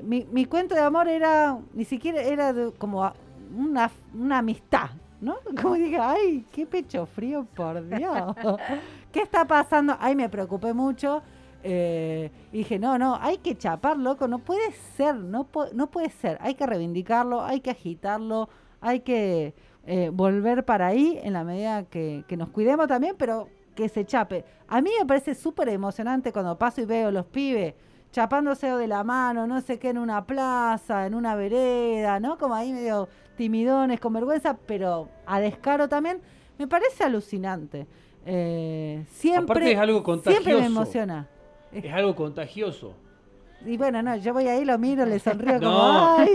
mi, 0.02 0.26
mi 0.30 0.44
cuento 0.44 0.74
de 0.74 0.82
amor 0.82 1.08
era, 1.08 1.58
ni 1.72 1.84
siquiera 1.84 2.20
era 2.20 2.54
como 2.76 3.10
una, 3.56 3.90
una 4.12 4.38
amistad, 4.38 4.90
¿no? 5.20 5.36
Como 5.62 5.74
dije, 5.74 5.98
ay, 5.98 6.44
qué 6.52 6.66
pecho 6.66 7.06
frío, 7.06 7.46
por 7.54 7.86
Dios. 7.88 8.36
¿Qué 9.14 9.20
está 9.20 9.46
pasando? 9.46 9.96
Ay, 10.00 10.16
me 10.16 10.28
preocupé 10.28 10.74
mucho. 10.74 11.22
eh, 11.62 12.32
dije, 12.50 12.80
no, 12.80 12.98
no, 12.98 13.16
hay 13.20 13.38
que 13.38 13.56
chapar, 13.56 13.96
loco, 13.96 14.26
no 14.26 14.40
puede 14.40 14.72
ser, 14.96 15.14
no, 15.14 15.48
no 15.72 15.86
puede 15.88 16.10
ser. 16.10 16.36
Hay 16.40 16.56
que 16.56 16.66
reivindicarlo, 16.66 17.40
hay 17.44 17.60
que 17.60 17.70
agitarlo, 17.70 18.48
hay 18.80 19.00
que 19.00 19.54
eh, 19.86 20.10
volver 20.12 20.64
para 20.64 20.88
ahí 20.88 21.16
en 21.22 21.32
la 21.32 21.44
medida 21.44 21.84
que, 21.84 22.24
que 22.26 22.36
nos 22.36 22.48
cuidemos 22.48 22.88
también, 22.88 23.14
pero 23.16 23.48
que 23.76 23.88
se 23.88 24.04
chape. 24.04 24.44
A 24.66 24.80
mí 24.80 24.90
me 24.98 25.06
parece 25.06 25.36
súper 25.36 25.68
emocionante 25.68 26.32
cuando 26.32 26.58
paso 26.58 26.80
y 26.80 26.84
veo 26.84 27.12
los 27.12 27.26
pibes 27.26 27.74
chapándose 28.10 28.66
de 28.66 28.88
la 28.88 29.04
mano, 29.04 29.46
no 29.46 29.60
sé 29.60 29.78
qué, 29.78 29.90
en 29.90 29.98
una 29.98 30.24
plaza, 30.26 31.06
en 31.06 31.14
una 31.14 31.36
vereda, 31.36 32.18
¿no? 32.18 32.36
Como 32.36 32.54
ahí 32.56 32.72
medio 32.72 33.08
timidones, 33.36 34.00
con 34.00 34.12
vergüenza, 34.12 34.56
pero 34.66 35.08
a 35.24 35.38
descaro 35.38 35.88
también. 35.88 36.20
Me 36.58 36.66
parece 36.66 37.04
alucinante. 37.04 37.86
Eh, 38.26 39.04
siempre, 39.10 39.42
Aparte 39.44 39.72
es 39.72 39.78
algo 39.78 39.98
siempre 40.04 40.32
me 40.32 40.34
contagioso. 40.40 40.64
emociona. 40.66 41.28
Es 41.72 41.92
algo 41.92 42.14
contagioso. 42.14 42.94
Y 43.66 43.76
bueno, 43.78 44.02
no, 44.02 44.14
yo 44.16 44.32
voy 44.34 44.46
ahí, 44.46 44.64
lo 44.64 44.78
miro, 44.78 45.06
le 45.06 45.18
sonrío 45.18 45.54
como, 45.58 45.70
No. 45.70 46.16
¡ay, 46.18 46.28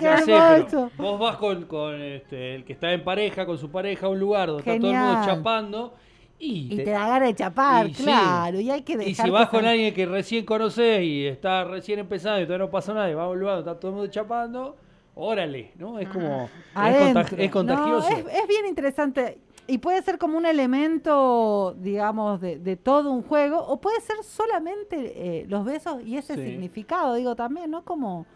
qué 0.00 0.18
sé, 0.24 0.32
hermoso! 0.34 0.90
vos 0.98 1.18
vas 1.18 1.36
con, 1.36 1.64
con, 1.64 2.00
este, 2.00 2.54
el 2.54 2.64
que 2.64 2.74
está 2.74 2.92
en 2.92 3.02
pareja, 3.02 3.46
con 3.46 3.56
su 3.58 3.70
pareja 3.70 4.06
a 4.06 4.10
un 4.10 4.20
lugar 4.20 4.48
donde 4.48 4.60
está 4.62 4.78
todo 4.80 4.90
el 4.90 4.96
mundo 4.98 5.22
chapando 5.24 5.94
y, 6.38 6.74
Y 6.74 6.76
te- 6.76 6.84
te 6.84 6.90
da 6.90 7.08
ganas 7.08 7.28
de 7.28 7.34
chapar, 7.34 7.86
y 7.88 7.94
sí. 7.94 8.02
claro, 8.02 8.60
y 8.60 8.70
hay 8.70 8.82
que 8.82 8.96
dejar 8.98 9.10
y 9.10 9.14
si 9.14 9.30
vas 9.30 9.48
con 9.48 9.64
alguien 9.64 9.94
que 9.94 10.04
recién 10.04 10.44
conoces 10.44 11.02
y 11.02 11.26
está 11.26 11.64
recién 11.64 12.00
empezando 12.00 12.40
y 12.42 12.44
todavía 12.44 12.66
no 12.66 12.70
pasa 12.70 12.92
nada 12.92 13.10
y 13.10 13.14
va 13.14 13.24
a 13.24 13.28
un 13.30 13.38
lugar 13.40 13.56
donde 13.56 13.70
está 13.70 13.80
todo 13.80 13.90
el 13.92 13.96
mundo 13.96 14.10
chapando, 14.10 14.76
órale, 15.14 15.72
¿no? 15.76 15.98
Es 15.98 16.08
como... 16.08 16.44
Es, 16.44 16.50
contag- 16.74 17.34
es 17.38 17.50
contagioso. 17.50 18.10
No, 18.10 18.16
es, 18.16 18.26
es 18.26 18.48
bien 18.48 18.66
interesante. 18.66 19.38
Y 19.66 19.78
puede 19.78 20.02
ser 20.02 20.18
como 20.18 20.36
un 20.36 20.44
elemento, 20.44 21.74
digamos, 21.78 22.40
de, 22.40 22.58
de 22.58 22.76
todo 22.76 23.10
un 23.10 23.22
juego, 23.22 23.58
o 23.66 23.80
puede 23.80 24.00
ser 24.02 24.22
solamente 24.22 25.40
eh, 25.40 25.46
los 25.48 25.64
besos 25.64 26.02
y 26.04 26.16
ese 26.18 26.34
Sí. 26.34 26.42
significado, 26.44 27.14
digo 27.14 27.34
también, 27.34 27.70
¿no? 27.70 27.82
Como, 27.82 28.26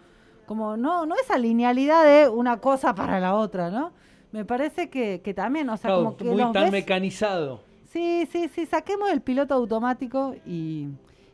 como 0.46 0.76
no, 0.78 1.04
no 1.04 1.14
esa 1.16 1.36
linealidad 1.36 2.04
de 2.04 2.28
una 2.30 2.58
cosa 2.60 2.94
para 2.94 3.20
la 3.20 3.34
otra, 3.34 3.70
¿no? 3.70 3.92
Me 4.32 4.44
parece 4.46 4.88
que, 4.88 5.20
que 5.22 5.34
también, 5.34 5.68
o 5.68 5.76
sea, 5.76 5.88
Claro, 5.90 6.04
como 6.04 6.16
que 6.16 6.24
muy 6.24 6.36
los 6.42 6.52
tan 6.52 6.70
mecanizado. 6.70 7.62
Sí, 7.90 8.26
sí, 8.32 8.48
sí, 8.48 8.64
saquemos 8.66 9.10
el 9.10 9.20
piloto 9.20 9.52
automático 9.54 10.34
y, 10.46 10.88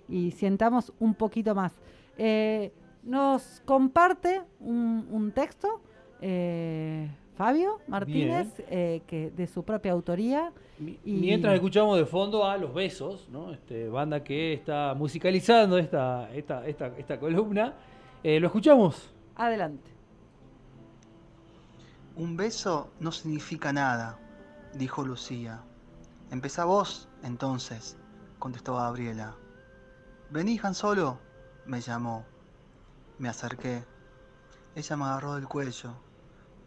y 0.09 0.33
sientamos 0.33 0.93
un 0.99 1.15
poquito 1.15 1.55
más. 1.55 1.73
Eh, 2.19 2.73
nos 3.05 3.63
comparte 3.65 4.41
un, 4.61 5.07
un 5.11 5.31
texto 5.33 5.81
eh, 6.21 7.11
Fabio 7.37 7.81
Martínez, 7.89 8.49
eh, 8.71 9.03
que 9.07 9.31
de 9.31 9.47
su 9.47 9.63
propia 9.65 9.93
autoría. 9.93 10.53
Y- 10.81 10.99
Mientras 11.05 11.55
escuchamos 11.55 11.97
de 11.99 12.07
fondo 12.07 12.45
a 12.45 12.57
Los 12.57 12.73
Besos, 12.73 13.29
¿no? 13.29 13.53
Este, 13.53 13.89
banda 13.89 14.23
que 14.23 14.53
está 14.53 14.95
musicalizando 14.95 15.79
esta, 15.79 16.33
esta, 16.33 16.67
esta, 16.67 16.87
esta 16.99 17.19
columna, 17.19 17.75
eh, 18.23 18.39
¿lo 18.39 18.47
escuchamos? 18.47 19.13
Adelante. 19.37 19.91
Un 22.17 22.37
beso 22.37 22.91
no 23.01 23.11
significa 23.11 23.73
nada, 23.73 24.19
dijo 24.75 25.05
Lucía. 25.05 25.61
Empezá 26.31 26.65
vos, 26.65 27.09
entonces, 27.25 27.97
contestó 28.39 28.77
Gabriela. 28.77 29.35
Vení, 30.31 30.59
Han 30.63 30.75
Solo, 30.75 31.19
me 31.67 31.81
llamó. 31.81 32.25
Me 33.19 33.29
acerqué. 33.29 33.83
Ella 34.77 34.97
me 34.97 35.05
agarró 35.05 35.35
del 35.35 35.47
cuello. 35.49 35.95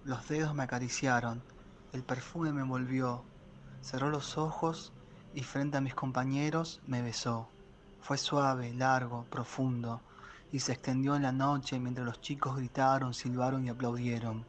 Los 0.08 0.30
dedos 0.30 0.56
me 0.56 0.64
acariciaron. 0.64 1.44
El 1.92 2.02
perfume 2.02 2.54
me 2.54 2.62
envolvió. 2.62 3.26
Cerró 3.82 4.10
los 4.10 4.38
ojos 4.38 4.94
y 5.34 5.44
frente 5.44 5.76
a 5.76 5.82
mis 5.82 5.96
compañeros 5.96 6.80
me 6.88 7.02
besó. 7.02 7.50
Fue 8.00 8.18
suave, 8.18 8.74
largo, 8.74 9.26
profundo, 9.26 10.00
y 10.50 10.62
se 10.62 10.72
extendió 10.72 11.18
en 11.18 11.24
la 11.24 11.34
noche 11.34 11.78
mientras 11.78 12.06
los 12.06 12.22
chicos 12.22 12.56
gritaron, 12.56 13.14
silbaron 13.14 13.66
y 13.66 13.70
aplaudieron. 13.70 14.46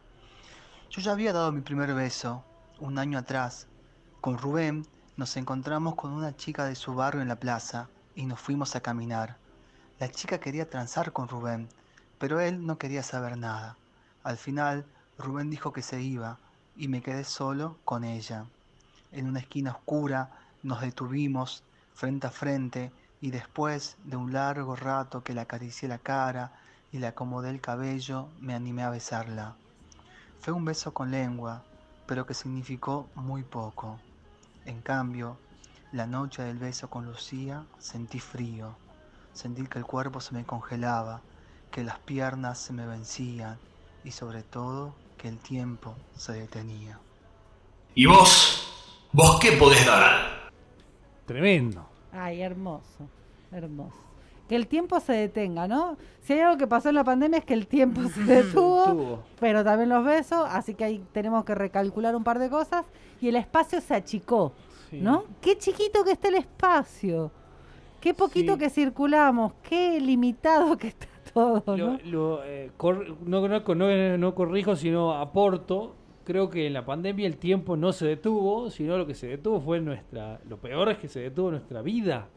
Yo 0.90 1.02
ya 1.02 1.10
había 1.10 1.32
dado 1.32 1.50
mi 1.50 1.62
primer 1.62 1.92
beso, 1.92 2.44
un 2.78 2.96
año 2.96 3.18
atrás. 3.18 3.66
Con 4.20 4.38
Rubén 4.38 4.86
nos 5.16 5.36
encontramos 5.36 5.96
con 5.96 6.12
una 6.12 6.36
chica 6.36 6.66
de 6.66 6.76
su 6.76 6.94
barrio 6.94 7.20
en 7.20 7.26
la 7.26 7.40
plaza 7.40 7.88
y 8.14 8.26
nos 8.26 8.38
fuimos 8.38 8.76
a 8.76 8.80
caminar. 8.80 9.38
La 9.98 10.08
chica 10.08 10.38
quería 10.38 10.70
transar 10.70 11.12
con 11.12 11.26
Rubén, 11.26 11.68
pero 12.16 12.38
él 12.38 12.64
no 12.64 12.78
quería 12.78 13.02
saber 13.02 13.36
nada. 13.36 13.76
Al 14.22 14.36
final, 14.36 14.86
Rubén 15.18 15.50
dijo 15.50 15.72
que 15.72 15.82
se 15.82 16.00
iba 16.00 16.38
y 16.76 16.86
me 16.86 17.02
quedé 17.02 17.24
solo 17.24 17.76
con 17.84 18.04
ella. 18.04 18.46
En 19.10 19.26
una 19.26 19.40
esquina 19.40 19.72
oscura 19.72 20.30
nos 20.62 20.80
detuvimos 20.80 21.64
frente 21.92 22.28
a 22.28 22.30
frente 22.30 22.92
y 23.20 23.32
después 23.32 23.96
de 24.04 24.16
un 24.16 24.32
largo 24.32 24.76
rato 24.76 25.24
que 25.24 25.34
le 25.34 25.40
acaricié 25.40 25.88
la 25.88 25.98
cara 25.98 26.52
y 26.92 26.98
le 26.98 27.08
acomodé 27.08 27.50
el 27.50 27.60
cabello, 27.60 28.28
me 28.40 28.54
animé 28.54 28.84
a 28.84 28.90
besarla. 28.90 29.56
Fue 30.40 30.52
un 30.52 30.64
beso 30.64 30.94
con 30.94 31.10
lengua, 31.10 31.64
pero 32.06 32.24
que 32.24 32.34
significó 32.34 33.08
muy 33.16 33.42
poco. 33.42 33.98
En 34.66 34.80
cambio, 34.82 35.36
la 35.90 36.06
noche 36.06 36.42
del 36.42 36.58
beso 36.58 36.88
con 36.88 37.06
Lucía 37.06 37.64
sentí 37.78 38.20
frío, 38.20 38.76
sentí 39.32 39.66
que 39.66 39.78
el 39.78 39.84
cuerpo 39.84 40.20
se 40.20 40.34
me 40.34 40.44
congelaba, 40.44 41.22
que 41.72 41.82
las 41.82 41.98
piernas 41.98 42.58
se 42.58 42.72
me 42.72 42.86
vencían 42.86 43.58
y 44.04 44.12
sobre 44.12 44.42
todo 44.42 44.94
que 45.18 45.28
el 45.28 45.38
tiempo 45.38 45.94
se 46.16 46.32
detenía. 46.32 46.98
¿Y 47.94 48.06
vos? 48.06 48.64
¿Vos 49.12 49.38
qué 49.40 49.52
podés 49.52 49.84
dar? 49.86 50.50
Tremendo. 51.26 51.86
Ay, 52.12 52.40
hermoso, 52.40 53.08
hermoso. 53.52 53.96
Que 54.48 54.56
el 54.56 54.66
tiempo 54.66 54.98
se 55.00 55.12
detenga, 55.12 55.68
¿no? 55.68 55.98
Si 56.22 56.32
hay 56.32 56.40
algo 56.40 56.56
que 56.56 56.66
pasó 56.66 56.88
en 56.88 56.94
la 56.94 57.04
pandemia 57.04 57.38
es 57.40 57.44
que 57.44 57.52
el 57.54 57.66
tiempo 57.66 58.02
se 58.08 58.20
detuvo, 58.24 58.84
Tuvo. 58.86 59.22
pero 59.38 59.62
también 59.62 59.90
los 59.90 60.04
besos, 60.04 60.46
así 60.50 60.74
que 60.74 60.84
ahí 60.84 61.04
tenemos 61.12 61.44
que 61.44 61.54
recalcular 61.54 62.16
un 62.16 62.24
par 62.24 62.38
de 62.38 62.48
cosas 62.48 62.86
y 63.20 63.28
el 63.28 63.36
espacio 63.36 63.80
se 63.80 63.94
achicó, 63.94 64.52
Sí. 64.88 65.00
¿no? 65.02 65.24
Qué 65.42 65.58
chiquito 65.58 66.02
que 66.02 66.12
está 66.12 66.28
el 66.28 66.36
espacio, 66.36 67.30
qué 68.00 68.14
poquito 68.14 68.54
Sí. 68.54 68.58
que 68.60 68.70
circulamos, 68.70 69.52
qué 69.68 70.00
limitado 70.00 70.78
que 70.78 70.88
está 70.88 71.06
todo, 71.64 71.76
Lo- 71.76 71.76
¿no? 71.76 71.98
lo, 72.04 72.44
eh, 72.44 72.70
cor- 72.76 73.16
no, 73.24 73.46
no, 73.48 73.74
no- 73.74 74.18
no 74.18 74.34
corrijo, 74.34 74.76
sino 74.76 75.14
aporto. 75.14 75.94
Creo 76.24 76.50
que 76.50 76.66
en 76.66 76.74
la 76.74 76.84
pandemia 76.84 77.26
el 77.26 77.38
tiempo 77.38 77.76
no 77.76 77.90
se 77.92 78.06
detuvo, 78.06 78.68
sino 78.70 78.98
lo 78.98 79.06
que 79.06 79.14
se 79.14 79.26
detuvo 79.28 79.60
fue 79.60 79.80
nuestra. 79.80 80.40
Lo 80.48 80.58
peor 80.58 80.90
es 80.90 80.98
que 80.98 81.08
se 81.08 81.20
detuvo 81.20 81.50
nuestra 81.50 81.80
vida, 81.80 82.28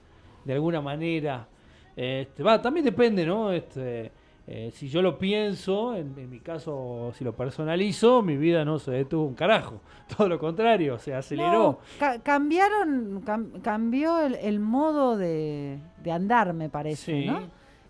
de 0.46 0.54
alguna 0.54 0.80
manera. 0.82 1.48
Este, 1.96 2.42
va, 2.42 2.62
también 2.62 2.86
depende, 2.86 3.26
¿no? 3.26 3.52
Este, 3.52 4.12
eh, 4.48 4.72
si 4.72 4.88
yo 4.88 5.02
lo 5.02 5.18
pienso, 5.18 5.94
en, 5.94 6.18
en 6.18 6.30
mi 6.30 6.40
caso, 6.40 7.12
si 7.16 7.26
lo 7.26 7.36
personalizo, 7.36 8.22
mi 8.22 8.38
vida 8.38 8.64
no 8.64 8.80
se 8.80 8.92
detuvo 8.92 9.26
un 9.26 9.36
carajo. 9.36 9.82
Todo 10.18 10.30
lo 10.30 10.40
contrario, 10.40 10.98
se 10.98 11.14
aceleró. 11.14 11.52
No, 11.52 11.80
ca- 12.00 12.20
cambiaron, 12.22 13.22
cam- 13.26 13.62
cambió 13.62 14.20
el, 14.22 14.36
el 14.36 14.62
modo 14.62 15.18
de, 15.18 15.80
de 16.02 16.12
andar, 16.14 16.54
me 16.54 16.70
parece, 16.70 17.22
Sí. 17.24 17.28
¿no? 17.28 17.42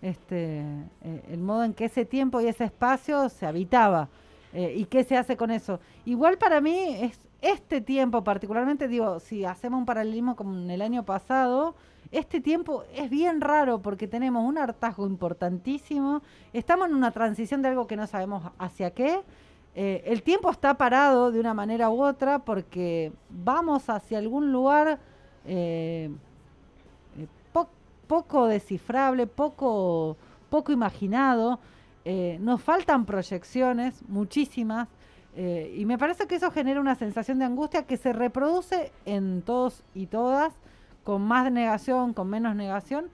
Este, 0.01 0.61
eh, 1.03 1.23
el 1.29 1.39
modo 1.41 1.63
en 1.63 1.73
que 1.73 1.85
ese 1.85 2.05
tiempo 2.05 2.41
y 2.41 2.47
ese 2.47 2.63
espacio 2.65 3.29
se 3.29 3.45
habitaba. 3.45 4.09
Eh, 4.53 4.73
¿Y 4.75 4.85
qué 4.85 5.03
se 5.03 5.15
hace 5.15 5.37
con 5.37 5.51
eso? 5.51 5.79
Igual 6.05 6.37
para 6.37 6.59
mí 6.59 6.95
es 7.01 7.19
este 7.41 7.81
tiempo, 7.81 8.23
particularmente, 8.23 8.87
digo, 8.87 9.19
si 9.19 9.45
hacemos 9.45 9.79
un 9.79 9.85
paralelismo 9.85 10.35
con 10.35 10.69
el 10.69 10.81
año 10.81 11.03
pasado, 11.03 11.75
este 12.11 12.41
tiempo 12.41 12.83
es 12.93 13.09
bien 13.09 13.41
raro 13.41 13.81
porque 13.81 14.07
tenemos 14.07 14.43
un 14.43 14.57
hartazgo 14.57 15.07
importantísimo, 15.07 16.21
estamos 16.51 16.89
en 16.89 16.95
una 16.95 17.11
transición 17.11 17.61
de 17.61 17.69
algo 17.69 17.87
que 17.87 17.95
no 17.95 18.05
sabemos 18.07 18.43
hacia 18.57 18.91
qué, 18.91 19.21
eh, 19.73 20.03
el 20.05 20.21
tiempo 20.21 20.51
está 20.51 20.77
parado 20.77 21.31
de 21.31 21.39
una 21.39 21.53
manera 21.53 21.89
u 21.89 22.03
otra 22.03 22.39
porque 22.39 23.13
vamos 23.29 23.89
hacia 23.89 24.17
algún 24.17 24.51
lugar 24.51 24.99
poco 28.11 28.47
descifrable, 28.47 29.25
poco, 29.25 30.17
poco 30.49 30.73
imaginado. 30.73 31.59
eh, 32.03 32.37
nos 32.41 32.61
faltan 32.61 33.05
proyecciones, 33.05 34.01
muchísimas, 34.09 34.89
eh, 35.37 35.73
y 35.77 35.85
me 35.85 35.97
parece 35.97 36.27
que 36.27 36.35
eso 36.35 36.51
genera 36.51 36.81
una 36.81 36.95
sensación 36.95 37.39
de 37.39 37.45
angustia 37.45 37.83
que 37.83 37.95
se 37.95 38.11
reproduce 38.11 38.91
en 39.05 39.43
todos 39.43 39.85
y 39.93 40.07
todas, 40.07 40.51
con 41.05 41.21
más 41.21 41.49
negación, 41.53 42.13
con 42.13 42.27
menos 42.29 42.53
negación, 42.53 43.05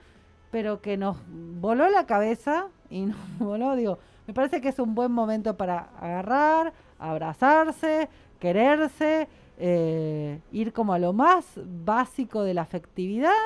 pero 0.49 0.81
que 0.81 0.97
nos 0.97 1.17
voló 1.61 1.87
la 1.91 2.07
cabeza 2.07 2.65
y 2.89 3.01
nos 3.05 3.37
voló, 3.37 3.75
digo, 3.75 3.99
me 4.25 4.33
parece 4.33 4.61
que 4.61 4.69
es 4.69 4.79
un 4.79 4.95
buen 4.95 5.11
momento 5.11 5.57
para 5.57 5.89
agarrar, 6.01 6.73
abrazarse, 6.97 8.09
quererse, 8.39 9.27
eh, 9.59 10.41
ir 10.51 10.73
como 10.73 10.93
a 10.93 10.97
lo 10.97 11.13
más 11.13 11.45
básico 11.85 12.41
de 12.41 12.55
la 12.55 12.63
afectividad 12.63 13.45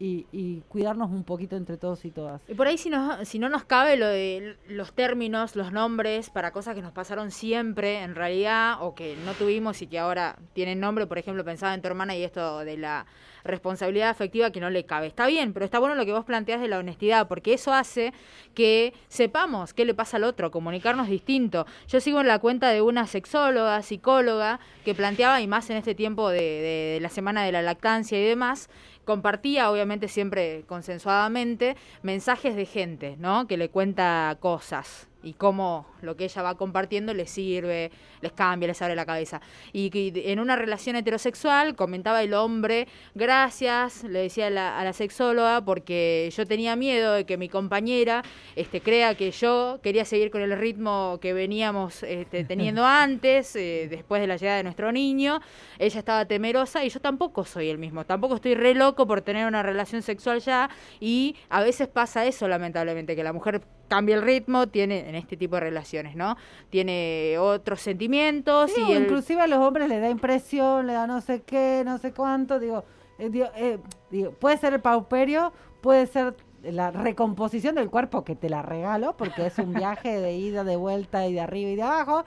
y, 0.00 0.26
y 0.30 0.60
cuidarnos 0.68 1.10
un 1.10 1.24
poquito 1.24 1.56
entre 1.56 1.76
todos 1.76 2.04
y 2.04 2.10
todas. 2.10 2.40
Y 2.48 2.54
por 2.54 2.66
ahí 2.68 2.78
si, 2.78 2.88
no 2.90 3.24
si 3.24 3.38
no 3.38 3.48
nos 3.48 3.64
cabe 3.64 3.96
lo 3.96 4.06
de 4.06 4.56
los 4.68 4.92
términos, 4.92 5.56
los 5.56 5.72
nombres 5.72 6.30
para 6.30 6.52
cosas 6.52 6.74
que 6.74 6.82
nos 6.82 6.92
pasaron 6.92 7.30
siempre 7.30 8.02
en 8.02 8.14
realidad 8.14 8.76
o 8.80 8.94
que 8.94 9.16
no 9.24 9.32
tuvimos 9.34 9.82
y 9.82 9.86
que 9.88 9.98
ahora 9.98 10.36
tienen 10.52 10.78
nombre, 10.80 11.06
por 11.06 11.18
ejemplo, 11.18 11.44
pensaba 11.44 11.74
en 11.74 11.82
tu 11.82 11.88
hermana 11.88 12.16
y 12.16 12.22
esto 12.22 12.60
de 12.60 12.76
la 12.76 13.06
responsabilidad 13.44 14.10
afectiva 14.10 14.50
que 14.50 14.60
no 14.60 14.68
le 14.70 14.84
cabe. 14.84 15.06
Está 15.06 15.26
bien, 15.26 15.52
pero 15.52 15.64
está 15.64 15.78
bueno 15.78 15.94
lo 15.94 16.04
que 16.04 16.12
vos 16.12 16.24
planteás 16.24 16.60
de 16.60 16.68
la 16.68 16.78
honestidad, 16.78 17.28
porque 17.28 17.54
eso 17.54 17.72
hace 17.72 18.12
que 18.54 18.92
sepamos 19.08 19.74
qué 19.74 19.84
le 19.84 19.94
pasa 19.94 20.16
al 20.18 20.24
otro, 20.24 20.50
comunicarnos 20.50 21.08
distinto. 21.08 21.66
Yo 21.88 22.00
sigo 22.00 22.20
en 22.20 22.26
la 22.26 22.38
cuenta 22.40 22.68
de 22.70 22.82
una 22.82 23.06
sexóloga, 23.06 23.80
psicóloga, 23.82 24.60
que 24.84 24.94
planteaba, 24.94 25.40
y 25.40 25.46
más 25.46 25.70
en 25.70 25.76
este 25.76 25.94
tiempo 25.94 26.28
de, 26.30 26.38
de- 26.40 26.78
de 26.94 27.00
la 27.00 27.08
semana 27.08 27.42
de 27.44 27.52
la 27.52 27.62
lactancia 27.62 28.18
y 28.20 28.24
demás, 28.24 28.68
compartía, 29.08 29.70
obviamente 29.70 30.06
siempre 30.06 30.64
consensuadamente, 30.68 31.78
mensajes 32.02 32.54
de 32.54 32.66
gente, 32.66 33.16
¿no? 33.18 33.46
Que 33.46 33.56
le 33.56 33.70
cuenta 33.70 34.36
cosas 34.38 35.08
y 35.22 35.32
cómo 35.34 35.86
lo 36.00 36.16
que 36.16 36.24
ella 36.24 36.42
va 36.42 36.54
compartiendo 36.56 37.12
les 37.12 37.30
sirve, 37.30 37.90
les 38.20 38.32
cambia, 38.32 38.68
les 38.68 38.80
abre 38.80 38.94
la 38.94 39.04
cabeza. 39.04 39.40
Y 39.72 39.90
que 39.90 40.12
en 40.32 40.38
una 40.38 40.56
relación 40.56 40.96
heterosexual 40.96 41.74
comentaba 41.74 42.22
el 42.22 42.34
hombre, 42.34 42.86
gracias, 43.14 44.04
le 44.04 44.20
decía 44.20 44.46
a 44.46 44.50
la, 44.50 44.78
a 44.78 44.84
la 44.84 44.92
sexóloga, 44.92 45.64
porque 45.64 46.32
yo 46.36 46.46
tenía 46.46 46.76
miedo 46.76 47.14
de 47.14 47.24
que 47.24 47.36
mi 47.36 47.48
compañera 47.48 48.22
este, 48.54 48.80
crea 48.80 49.14
que 49.16 49.30
yo 49.32 49.80
quería 49.82 50.04
seguir 50.04 50.30
con 50.30 50.40
el 50.40 50.56
ritmo 50.56 51.18
que 51.20 51.32
veníamos 51.32 52.02
este, 52.02 52.44
teniendo 52.44 52.84
antes, 52.86 53.56
eh, 53.56 53.88
después 53.90 54.20
de 54.20 54.26
la 54.28 54.36
llegada 54.36 54.58
de 54.58 54.62
nuestro 54.64 54.92
niño. 54.92 55.40
Ella 55.78 55.98
estaba 55.98 56.24
temerosa 56.26 56.84
y 56.84 56.90
yo 56.90 57.00
tampoco 57.00 57.44
soy 57.44 57.70
el 57.70 57.78
mismo, 57.78 58.04
tampoco 58.04 58.36
estoy 58.36 58.54
re 58.54 58.74
loco 58.74 59.06
por 59.06 59.22
tener 59.22 59.46
una 59.46 59.62
relación 59.62 60.02
sexual 60.02 60.40
ya 60.40 60.70
y 61.00 61.36
a 61.48 61.62
veces 61.62 61.88
pasa 61.88 62.24
eso 62.26 62.46
lamentablemente, 62.46 63.16
que 63.16 63.24
la 63.24 63.32
mujer 63.32 63.62
cambia 63.88 64.16
el 64.16 64.22
ritmo, 64.22 64.68
tiene 64.68 65.08
en 65.08 65.14
este 65.14 65.36
tipo 65.36 65.56
de 65.56 65.60
relaciones, 65.60 66.14
¿no? 66.14 66.36
Tiene 66.70 67.36
otros 67.38 67.80
sentimientos 67.80 68.70
Sí, 68.70 68.82
y 68.88 68.94
inclusive 68.94 69.40
a 69.40 69.46
los 69.46 69.58
hombres 69.58 69.88
les 69.88 70.00
da 70.00 70.10
impresión, 70.10 70.86
le 70.86 70.92
da 70.92 71.06
no 71.06 71.20
sé 71.20 71.42
qué, 71.42 71.82
no 71.84 71.98
sé 71.98 72.12
cuánto, 72.12 72.58
digo, 72.58 72.84
eh, 73.18 73.30
digo, 73.30 73.46
eh, 73.56 73.78
digo, 74.10 74.30
puede 74.32 74.58
ser 74.58 74.74
el 74.74 74.80
pauperio, 74.80 75.52
puede 75.80 76.06
ser 76.06 76.36
la 76.62 76.90
recomposición 76.90 77.76
del 77.76 77.88
cuerpo 77.88 78.24
que 78.24 78.36
te 78.36 78.48
la 78.48 78.62
regalo, 78.62 79.16
porque 79.16 79.46
es 79.46 79.58
un 79.58 79.72
viaje 79.72 80.20
de 80.20 80.34
ida, 80.34 80.64
de 80.64 80.76
vuelta 80.76 81.26
y 81.26 81.32
de 81.32 81.40
arriba 81.40 81.70
y 81.70 81.76
de 81.76 81.82
abajo, 81.82 82.24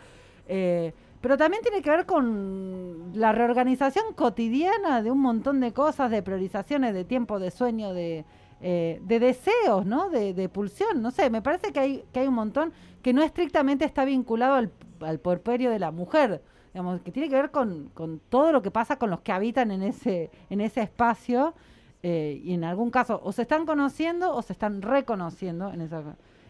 eh, 0.47 0.93
pero 1.21 1.37
también 1.37 1.61
tiene 1.61 1.81
que 1.81 1.89
ver 1.89 2.05
con 2.05 3.11
la 3.13 3.31
reorganización 3.31 4.13
cotidiana 4.15 5.03
de 5.03 5.11
un 5.11 5.19
montón 5.19 5.59
de 5.59 5.71
cosas, 5.71 6.09
de 6.09 6.23
priorizaciones, 6.23 6.93
de 6.95 7.05
tiempo, 7.05 7.39
de 7.39 7.51
sueño, 7.51 7.93
de, 7.93 8.25
eh, 8.61 9.01
de 9.03 9.19
deseos, 9.19 9.85
¿no? 9.85 10.09
De, 10.09 10.33
de 10.33 10.49
pulsión, 10.49 11.01
no 11.01 11.11
sé, 11.11 11.29
me 11.29 11.41
parece 11.41 11.71
que 11.71 11.79
hay, 11.79 12.03
que 12.13 12.19
hay 12.19 12.27
un 12.27 12.35
montón 12.35 12.73
que 13.01 13.13
no 13.13 13.23
estrictamente 13.23 13.85
está 13.85 14.05
vinculado 14.05 14.55
al, 14.55 14.71
al 14.99 15.19
porperio 15.19 15.71
de 15.71 15.79
la 15.79 15.91
mujer, 15.91 16.41
digamos, 16.73 17.01
que 17.01 17.11
tiene 17.11 17.29
que 17.29 17.35
ver 17.35 17.51
con, 17.51 17.89
con 17.93 18.19
todo 18.29 18.51
lo 18.51 18.61
que 18.61 18.71
pasa 18.71 18.97
con 18.97 19.09
los 19.09 19.21
que 19.21 19.31
habitan 19.31 19.71
en 19.71 19.83
ese, 19.83 20.29
en 20.49 20.61
ese 20.61 20.81
espacio 20.81 21.53
eh, 22.03 22.41
y 22.43 22.53
en 22.53 22.63
algún 22.63 22.89
caso 22.91 23.19
o 23.23 23.31
se 23.31 23.43
están 23.43 23.65
conociendo 23.65 24.35
o 24.35 24.41
se 24.41 24.53
están 24.53 24.81
reconociendo 24.81 25.71
en 25.71 25.81
esa... 25.81 26.03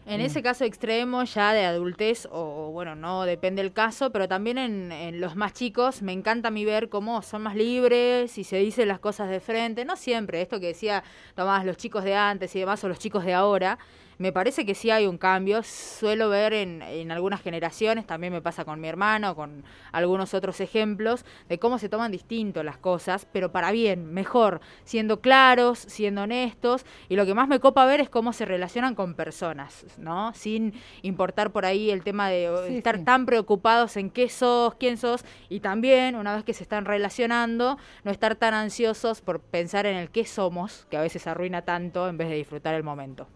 En 0.04 0.20
Mm. 0.20 0.24
ese 0.24 0.42
caso 0.42 0.64
extremo 0.64 1.22
ya 1.22 1.52
de 1.52 1.64
adultez, 1.64 2.26
o 2.30 2.70
bueno, 2.72 2.96
no 2.96 3.22
depende 3.24 3.62
el 3.62 3.72
caso, 3.72 4.10
pero 4.10 4.26
también 4.26 4.58
en, 4.58 4.90
en 4.90 5.20
los 5.20 5.36
más 5.36 5.52
chicos 5.52 6.02
me 6.02 6.12
encanta 6.12 6.48
a 6.48 6.50
mí 6.50 6.64
ver 6.64 6.88
cómo 6.88 7.22
son 7.22 7.42
más 7.42 7.54
libres 7.54 8.36
y 8.36 8.42
se 8.44 8.56
dicen 8.56 8.88
las 8.88 8.98
cosas 8.98 9.30
de 9.30 9.38
frente. 9.38 9.84
No 9.84 9.94
siempre, 9.96 10.42
esto 10.42 10.58
que 10.58 10.66
decía 10.66 11.04
Tomás, 11.36 11.64
los 11.64 11.76
chicos 11.76 12.02
de 12.02 12.16
antes 12.16 12.54
y 12.56 12.58
demás, 12.60 12.82
o 12.82 12.88
los 12.88 12.98
chicos 12.98 13.24
de 13.24 13.34
ahora. 13.34 13.78
Me 14.22 14.30
parece 14.32 14.64
que 14.64 14.76
sí 14.76 14.88
hay 14.88 15.08
un 15.08 15.18
cambio. 15.18 15.64
Suelo 15.64 16.28
ver 16.28 16.52
en, 16.52 16.80
en 16.80 17.10
algunas 17.10 17.42
generaciones, 17.42 18.06
también 18.06 18.32
me 18.32 18.40
pasa 18.40 18.64
con 18.64 18.80
mi 18.80 18.86
hermano, 18.86 19.34
con 19.34 19.64
algunos 19.90 20.32
otros 20.32 20.60
ejemplos, 20.60 21.24
de 21.48 21.58
cómo 21.58 21.76
se 21.80 21.88
toman 21.88 22.12
distinto 22.12 22.62
las 22.62 22.78
cosas, 22.78 23.26
pero 23.32 23.50
para 23.50 23.72
bien, 23.72 24.14
mejor, 24.14 24.60
siendo 24.84 25.20
claros, 25.20 25.80
siendo 25.80 26.22
honestos. 26.22 26.86
Y 27.08 27.16
lo 27.16 27.26
que 27.26 27.34
más 27.34 27.48
me 27.48 27.58
copa 27.58 27.84
ver 27.84 27.98
es 27.98 28.08
cómo 28.08 28.32
se 28.32 28.44
relacionan 28.44 28.94
con 28.94 29.14
personas, 29.14 29.86
¿no? 29.98 30.32
Sin 30.34 30.72
importar 31.02 31.50
por 31.50 31.64
ahí 31.64 31.90
el 31.90 32.04
tema 32.04 32.28
de 32.28 32.48
Sí, 32.68 32.76
estar 32.76 32.98
sí. 32.98 33.04
tan 33.04 33.26
preocupados 33.26 33.96
en 33.96 34.08
qué 34.08 34.28
sos, 34.28 34.76
quién 34.76 34.98
sos, 34.98 35.24
y 35.48 35.58
también, 35.58 36.14
una 36.14 36.36
vez 36.36 36.44
que 36.44 36.54
se 36.54 36.62
están 36.62 36.84
relacionando, 36.84 37.76
no 38.04 38.10
estar 38.12 38.36
tan 38.36 38.54
ansiosos 38.54 39.20
por 39.20 39.40
pensar 39.40 39.84
en 39.86 39.96
el 39.96 40.10
qué 40.10 40.24
somos, 40.24 40.86
que 40.90 40.96
a 40.96 41.00
veces 41.00 41.26
arruina 41.26 41.62
tanto 41.62 42.08
en 42.08 42.16
vez 42.18 42.28
de 42.28 42.36
disfrutar 42.36 42.76
el 42.76 42.84
momento. 42.84 43.26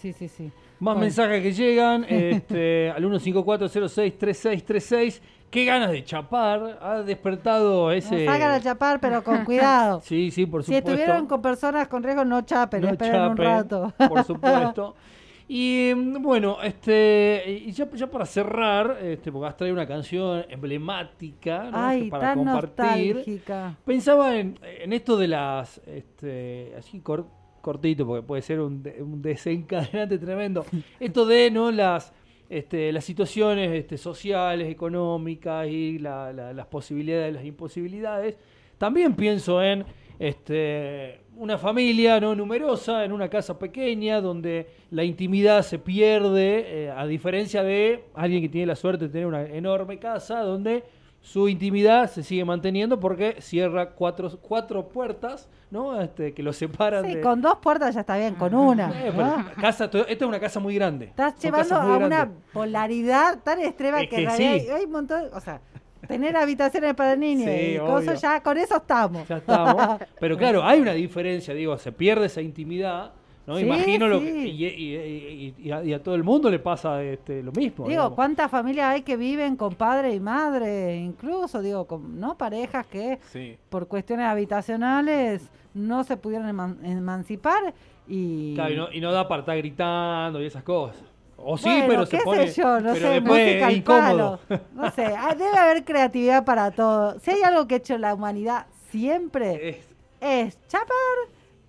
Sí, 0.00 0.12
sí, 0.12 0.28
sí. 0.28 0.44
Más 0.80 0.94
Bueno. 0.94 1.00
mensajes 1.00 1.42
que 1.42 1.52
llegan 1.52 2.04
este, 2.08 2.90
al 2.90 3.02
154063636. 3.04 5.20
Qué 5.50 5.64
ganas 5.64 5.90
de 5.90 6.04
chapar. 6.04 6.78
Ha 6.82 7.02
despertado 7.02 7.90
ese. 7.90 8.26
No 8.26 8.30
salgan 8.32 8.50
a 8.52 8.60
chapar, 8.60 9.00
pero 9.00 9.24
con 9.24 9.44
cuidado. 9.46 10.00
Sí, 10.02 10.30
sí, 10.30 10.44
por 10.46 10.62
si 10.62 10.66
supuesto. 10.66 10.90
estuvieron 10.92 11.26
con 11.26 11.40
personas 11.42 11.88
con 11.88 12.02
riesgo, 12.02 12.22
no 12.24 12.42
chapen, 12.42 12.82
No 12.82 12.88
esperen 12.90 13.14
un 13.22 13.28
chapen, 13.30 13.44
rato. 13.44 13.92
Por 14.08 14.24
supuesto. 14.24 14.94
Y 15.50 15.92
mm, 15.96 16.22
bueno, 16.22 16.58
este 16.62 17.42
y 17.64 17.72
ya, 17.72 17.90
ya 17.94 18.06
para 18.06 18.26
cerrar, 18.26 18.98
este, 19.00 19.32
porque 19.32 19.48
has 19.48 19.56
traído 19.56 19.76
una 19.76 19.86
canción 19.86 20.44
emblemática 20.50 21.70
¿no? 21.70 21.86
Ay, 21.86 22.02
Que 22.04 22.10
para 22.10 22.22
tan 22.34 22.44
compartir. 22.44 23.14
nostálgica. 23.16 23.74
Pensaba 23.82 24.36
en, 24.36 24.58
en 24.62 24.92
esto 24.92 25.16
de 25.16 25.26
las, 25.28 25.80
este, 25.86 26.74
así 26.76 27.00
cor- 27.00 27.24
cortito, 27.68 28.06
porque 28.06 28.22
puede 28.26 28.40
ser 28.40 28.60
un, 28.60 28.82
de- 28.82 29.02
un 29.02 29.20
desencadenante 29.20 30.16
tremendo. 30.18 30.64
Esto 31.00 31.26
de 31.26 31.50
no 31.50 31.70
las, 31.70 32.14
este, 32.48 32.90
las 32.92 33.04
situaciones 33.04 33.70
este, 33.72 33.98
sociales, 33.98 34.68
económicas 34.70 35.68
y 35.68 35.98
la- 35.98 36.32
la- 36.32 36.52
las 36.54 36.66
posibilidades, 36.66 37.34
las 37.34 37.44
imposibilidades. 37.44 38.36
También 38.78 39.14
pienso 39.14 39.62
en 39.62 39.84
este, 40.18 41.20
una 41.36 41.58
familia 41.58 42.18
no 42.20 42.34
numerosa, 42.34 43.04
en 43.04 43.12
una 43.12 43.28
casa 43.28 43.58
pequeña, 43.58 44.20
donde 44.22 44.66
la 44.90 45.04
intimidad 45.04 45.60
se 45.62 45.78
pierde, 45.78 46.84
eh, 46.86 46.90
a 46.90 47.06
diferencia 47.06 47.62
de 47.62 48.04
alguien 48.14 48.40
que 48.42 48.48
tiene 48.48 48.66
la 48.66 48.76
suerte 48.76 49.06
de 49.06 49.10
tener 49.12 49.26
una 49.26 49.42
enorme 49.44 49.98
casa, 49.98 50.40
donde 50.40 50.84
su 51.20 51.48
intimidad 51.48 52.10
se 52.10 52.22
sigue 52.22 52.44
manteniendo 52.44 52.98
porque 53.00 53.36
cierra 53.40 53.90
cuatro, 53.90 54.30
cuatro 54.40 54.88
puertas, 54.88 55.48
¿no? 55.70 56.00
Este, 56.00 56.32
que 56.32 56.42
lo 56.42 56.52
separan 56.52 57.04
Sí, 57.04 57.16
de... 57.16 57.20
con 57.20 57.40
dos 57.40 57.58
puertas 57.58 57.94
ya 57.94 58.00
está 58.00 58.16
bien, 58.16 58.34
con 58.34 58.54
una. 58.54 58.90
Eh, 58.94 59.12
casa, 59.60 59.84
esta 59.84 60.00
es 60.08 60.22
una 60.22 60.40
casa 60.40 60.60
muy 60.60 60.74
grande. 60.74 61.06
Estás 61.06 61.38
llevando 61.38 61.74
a 61.74 61.96
una 61.98 62.30
polaridad 62.52 63.40
tan 63.42 63.60
extrema 63.60 64.00
Es 64.00 64.08
que, 64.08 64.16
que 64.16 64.22
en 64.22 64.28
realidad 64.28 64.52
sí. 64.54 64.70
hay, 64.70 64.76
hay 64.76 64.84
un 64.84 64.92
montón, 64.92 65.24
o 65.32 65.40
sea, 65.40 65.60
tener 66.06 66.36
habitaciones 66.36 66.94
para 66.94 67.14
niños 67.16 67.50
Sí, 67.50 67.74
y 67.74 67.78
cosas 67.78 68.20
ya, 68.20 68.42
con 68.42 68.56
eso 68.56 68.76
estamos. 68.76 69.28
Ya 69.28 69.36
estamos. 69.36 70.00
Pero 70.20 70.36
claro, 70.38 70.64
hay 70.64 70.80
una 70.80 70.92
diferencia, 70.92 71.52
digo, 71.54 71.76
se 71.78 71.92
pierde 71.92 72.26
esa 72.26 72.40
intimidad, 72.40 73.12
¿no? 73.48 73.56
Sí, 73.56 73.64
Imagino 73.64 74.06
lo 74.06 74.20
que, 74.20 74.46
y, 74.46 74.64
y- 74.66 74.94
y- 74.96 75.54
y 75.66 75.70
a, 75.72 75.82
y 75.82 75.92
a 75.92 76.00
todo 76.02 76.14
el 76.14 76.22
mundo 76.22 76.48
le 76.50 76.58
pasa 76.60 77.02
este, 77.02 77.42
lo 77.42 77.50
mismo. 77.50 77.84
Digo, 77.84 77.88
digamos. 77.88 78.12
¿cuántas 78.14 78.50
familias 78.50 78.88
hay 78.90 79.02
que 79.02 79.16
viven 79.16 79.56
con 79.56 79.74
padre 79.74 80.14
y 80.14 80.20
madre? 80.20 80.96
Incluso, 80.96 81.60
digo, 81.62 81.86
con 81.86 82.20
no 82.20 82.36
parejas 82.38 82.86
que 82.86 83.18
Sí. 83.32 83.56
por 83.70 83.88
cuestiones 83.88 84.26
habitacionales 84.26 85.50
no 85.74 86.04
se 86.04 86.16
pudieron 86.16 86.48
eman- 86.48 86.76
emancipar 86.84 87.74
y... 88.06 88.54
Claro, 88.54 88.72
y, 88.72 88.76
no, 88.76 88.92
y 88.92 89.00
no 89.00 89.12
da 89.12 89.26
para 89.26 89.40
estar 89.40 89.56
gritando 89.56 90.40
y 90.42 90.46
esas 90.46 90.62
cosas. 90.62 91.02
O 91.36 91.56
sí, 91.56 91.68
Bueno, 91.68 91.86
pero 91.88 92.08
qué 92.08 92.18
se 92.18 92.24
pone. 92.24 92.48
sé 92.48 92.60
yo, 92.60 92.80
no 92.80 92.92
pero 92.94 93.12
sé, 93.12 93.20
música 93.20 93.66
al 93.68 93.82
palo. 93.82 94.40
No 94.74 94.90
sé, 94.90 95.04
ah, 95.16 95.34
debe 95.38 95.56
haber 95.56 95.84
creatividad 95.84 96.44
para 96.44 96.70
todo. 96.72 97.18
Si 97.20 97.30
hay 97.30 97.42
algo 97.42 97.66
que 97.68 97.74
ha 97.74 97.78
hecho 97.78 97.96
la 97.96 98.12
humanidad 98.14 98.66
siempre 98.90 99.68
Es- 99.68 99.88
es 100.20 100.58
chapar 100.66 100.88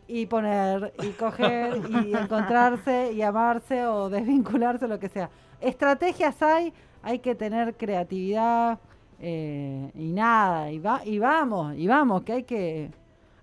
y 0.10 0.26
poner 0.26 0.92
y 1.04 1.10
coger 1.12 1.82
y 1.88 2.14
encontrarse 2.16 3.14
y 3.14 3.22
amarse 3.22 3.86
o 3.86 4.10
desvincularse, 4.10 4.88
lo 4.88 5.00
que 5.00 5.08
sea. 5.08 5.30
Estrategias 5.62 6.42
hay, 6.42 6.74
hay 7.04 7.20
que 7.20 7.36
tener 7.36 7.76
creatividad 7.76 8.80
eh, 9.20 9.92
y 9.94 10.12
nada, 10.12 10.72
y, 10.72 10.80
va, 10.80 11.02
y 11.06 11.20
vamos, 11.20 11.76
y 11.78 11.88
vamos, 11.88 12.24
que 12.24 12.34
hay 12.34 12.44
que... 12.44 12.90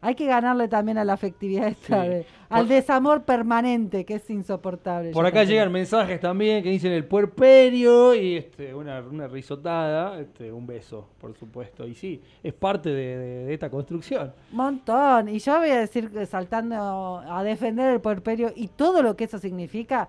Hay 0.06 0.14
que 0.14 0.26
ganarle 0.26 0.68
también 0.68 0.98
a 0.98 1.04
la 1.04 1.14
afectividad 1.14 1.66
esta 1.66 2.02
Sí. 2.04 2.08
de- 2.08 2.26
al 2.48 2.60
Por- 2.60 2.68
desamor 2.68 3.22
permanente 3.24 4.04
que 4.04 4.14
es 4.14 4.30
insoportable. 4.30 5.10
Por 5.10 5.26
acá 5.26 5.42
llegan 5.42 5.72
mensajes 5.72 6.20
también 6.20 6.62
que 6.62 6.70
dicen 6.70 6.92
el 6.92 7.04
puerperio 7.04 8.14
y 8.14 8.36
este, 8.36 8.72
una, 8.72 9.00
una 9.00 9.26
risotada, 9.26 10.20
este, 10.20 10.52
un 10.52 10.64
beso, 10.64 11.08
por 11.20 11.34
supuesto. 11.36 11.88
Y 11.88 11.94
sí, 11.94 12.22
es 12.44 12.52
parte 12.52 12.90
de, 12.90 13.18
de- 13.18 13.44
de 13.46 13.54
esta 13.54 13.68
construcción. 13.68 14.32
Montón. 14.52 15.28
Y 15.28 15.40
yo 15.40 15.58
voy 15.58 15.70
a 15.70 15.80
decir 15.80 16.08
saltando 16.30 17.18
a 17.28 17.42
defender 17.42 17.92
el 17.94 18.00
porperio 18.00 18.52
y 18.54 18.68
todo 18.68 19.02
lo 19.02 19.16
que 19.16 19.24
eso 19.24 19.38
significa. 19.38 20.08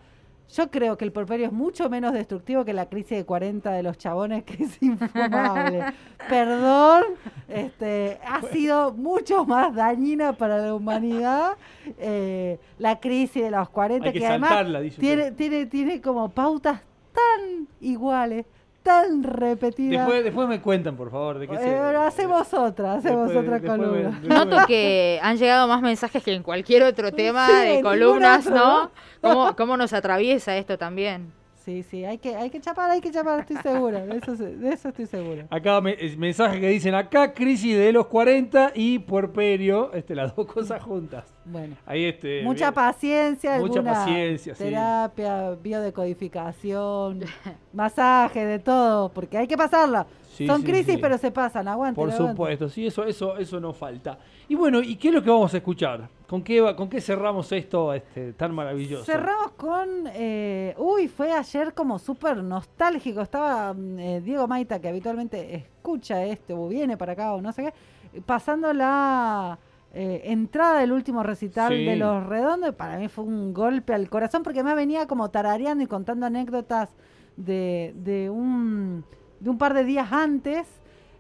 Yo 0.54 0.72
creo 0.72 0.98
que 0.98 1.04
el 1.06 1.12
porperio 1.12 1.48
es 1.48 1.52
mucho 1.52 1.90
menos 1.90 2.14
destructivo 2.14 2.64
que 2.64 2.74
la 2.74 2.88
crisis 2.88 3.18
de 3.18 3.26
40 3.26 3.72
de 3.72 3.84
los 3.84 3.98
chabones, 3.98 4.44
que 4.44 4.64
es 4.64 4.82
infumable. 4.82 5.84
Perdón, 6.30 7.04
este, 7.50 8.20
ha 8.26 8.42
sido 8.44 8.94
mucho 8.94 9.46
más 9.46 9.76
dañina 9.76 10.34
para 10.34 10.58
la 10.60 10.74
humanidad 10.74 11.58
eh, 11.98 12.60
la 12.80 13.00
crisis 13.00 13.44
de 13.44 13.52
los 13.52 13.70
40, 13.70 14.08
Hay 14.08 14.14
que 14.14 14.26
además 14.26 14.50
saltarla, 14.50 14.82
dice 14.82 15.00
tiene, 15.00 15.32
tiene, 15.32 15.66
tiene 15.66 16.02
como 16.02 16.30
pautas 16.30 16.82
tan 17.14 17.68
iguales, 17.82 18.46
tan 18.88 19.22
repetidas. 19.24 20.06
Después, 20.06 20.24
después 20.24 20.48
me 20.48 20.62
cuentan, 20.62 20.96
por 20.96 21.12
favor, 21.12 21.40
de 21.40 21.48
qué 21.48 21.56
Eh, 21.56 21.60
se. 21.60 21.76
hacemos 21.98 22.54
otra, 22.54 22.94
hacemos 22.94 23.28
después- 23.28 23.46
otra 23.46 23.60
después 23.60 23.80
columna. 23.80 24.20
me- 24.24 24.28
Noto 24.36 24.58
que 24.66 25.20
han 25.22 25.38
llegado 25.38 25.68
más 25.68 25.82
mensajes 25.82 26.24
que 26.24 26.34
en 26.34 26.42
cualquier 26.44 26.84
otro 26.84 27.12
tema 27.12 27.48
Sí, 27.48 27.68
de 27.68 27.82
columnas, 27.82 28.50
¿no? 28.50 28.92
¿Cómo, 29.22 29.56
¿Cómo 29.56 29.76
nos 29.78 29.92
atraviesa 29.94 30.56
esto 30.56 30.78
también? 30.78 31.34
Sí, 31.68 31.84
sí, 31.84 32.06
hay 32.06 32.18
que, 32.18 32.34
hay 32.34 32.50
que 32.50 32.62
chapar, 32.62 32.90
hay 32.90 33.02
que 33.02 33.12
chapar, 33.12 33.42
estoy 33.42 33.58
segura, 33.58 34.06
de 34.06 34.20
eso, 34.20 34.38
de 34.38 34.70
eso 34.70 34.88
estoy 34.88 35.06
segura. 35.06 35.48
Acá 35.50 35.82
me, 35.82 35.98
mensajes 36.18 36.62
que 36.62 36.70
dicen 36.70 36.96
acá 36.96 37.34
crisis 37.34 37.78
de 37.78 37.92
los 37.92 38.08
40 38.08 38.72
y 38.74 39.00
puerperio, 39.00 39.92
este, 39.92 40.16
las 40.16 40.34
dos 40.34 40.48
cosas 40.48 40.82
juntas. 40.82 41.26
Bueno. 41.44 41.76
Ahí 41.86 42.06
este. 42.06 42.42
Mucha 42.44 42.68
bien. 42.68 42.74
paciencia, 42.74 43.60
Mucha 43.60 43.84
paciencia, 43.84 44.56
sí. 44.56 44.64
terapia, 44.64 45.56
biodecodificación, 45.62 47.26
masaje, 47.74 48.46
de 48.46 48.60
todo, 48.60 49.10
porque 49.10 49.38
hay 49.38 49.48
que 49.48 49.58
pasarla. 49.58 50.08
Sí, 50.38 50.46
Son 50.46 50.62
sí, 50.62 50.68
crisis, 50.68 50.94
sí. 50.96 51.00
pero 51.02 51.18
se 51.18 51.32
pasan, 51.32 51.68
aguante. 51.68 51.96
Por 51.96 52.12
aguante. 52.12 52.32
supuesto, 52.32 52.70
sí, 52.70 52.86
eso, 52.86 53.04
eso, 53.06 53.38
eso 53.38 53.60
no 53.60 53.74
falta. 53.74 54.20
Y 54.48 54.54
bueno, 54.56 54.82
¿y 54.82 54.96
qué 54.96 55.08
es 55.08 55.14
lo 55.16 55.24
que 55.24 55.30
vamos 55.32 55.52
a 55.54 55.58
escuchar? 55.58 56.08
¿Con 56.28 56.44
qué, 56.44 56.62
va- 56.62 56.76
con 56.76 56.90
qué 56.90 57.02
cerramos 57.02 57.52
esto 57.52 57.92
este, 57.94 58.34
tan 58.34 58.54
maravilloso? 58.54 59.04
Cerramos 59.04 59.52
con. 59.54 59.88
eh, 60.14 60.76
uy, 60.78 61.08
fue 61.08 61.32
ayer 61.32 61.74
como 61.74 61.98
súper 61.98 62.38
nostálgico. 62.44 63.22
Estaba 63.22 63.74
mm, 63.74 64.00
eh, 64.00 64.22
Diego 64.22 64.48
Maita, 64.48 64.80
que 64.80 64.90
habitualmente 64.90 65.56
escucha 65.56 66.24
este, 66.24 66.54
o 66.54 66.68
viene 66.68 66.98
para 66.98 67.14
acá, 67.14 67.34
o 67.34 67.42
no 67.42 67.52
sé 67.52 67.74
qué, 68.12 68.22
pasando 68.22 68.72
la 68.74 69.58
eh, 69.94 70.22
entrada 70.26 70.82
del 70.82 70.92
último 70.92 71.24
recital 71.24 71.70
Sí. 71.74 71.84
de 71.86 71.96
Los 71.96 72.26
Redondos. 72.28 72.76
Para 72.76 72.98
mí 73.00 73.08
fue 73.08 73.24
un 73.24 73.54
golpe 73.54 73.94
al 73.94 74.08
corazón, 74.10 74.44
porque 74.44 74.62
me 74.64 74.76
venía 74.76 75.08
como 75.08 75.30
tarareando 75.32 75.84
y 75.84 75.88
contando 75.88 76.26
anécdotas 76.28 76.90
de, 77.38 77.94
de 77.96 78.30
un, 78.30 79.04
de 79.40 79.50
un 79.50 79.58
par 79.58 79.74
de 79.74 79.84
días 79.84 80.12
antes. 80.12 80.68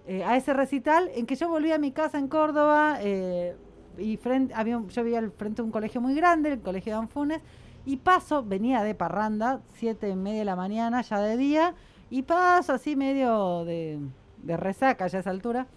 eh, 0.07 0.23
a 0.23 0.37
ese 0.37 0.53
recital 0.53 1.11
en 1.13 1.25
que 1.25 1.35
yo 1.35 1.49
volví 1.49 1.71
a 1.73 1.77
mi 1.77 1.91
casa 1.91 2.17
en 2.17 2.29
Córdoba 2.29 2.97
eh, 3.01 3.55
y 3.97 4.15
frente, 4.17 4.53
había, 4.53 4.81
yo 4.87 5.03
vivía 5.03 5.19
al 5.19 5.31
frente 5.31 5.57
de 5.61 5.65
un 5.65 5.71
colegio 5.71 5.99
muy 5.99 6.15
grande, 6.15 6.53
el 6.53 6.61
colegio 6.61 6.93
de 6.93 6.99
Anfunes, 6.99 7.41
y 7.85 7.97
paso, 7.97 8.43
venía 8.43 8.83
de 8.83 8.95
parranda, 8.95 9.59
siete 9.75 10.09
y 10.09 10.15
media 10.15 10.39
de 10.39 10.45
la 10.45 10.55
mañana, 10.55 11.01
ya 11.01 11.19
de 11.19 11.35
día, 11.35 11.75
y 12.09 12.21
paso 12.21 12.73
así 12.73 12.95
medio 12.95 13.65
de, 13.65 13.99
de 14.43 14.57
resaca 14.57 15.07
ya 15.07 15.17
a 15.17 15.21
esa 15.21 15.29
altura, 15.29 15.67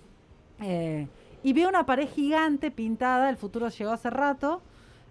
eh, 0.61 1.09
y 1.42 1.53
veo 1.53 1.68
una 1.68 1.85
pared 1.85 2.09
gigante 2.09 2.70
pintada, 2.70 3.31
el 3.31 3.37
futuro 3.37 3.68
llegó 3.68 3.92
hace 3.92 4.11
rato, 4.11 4.62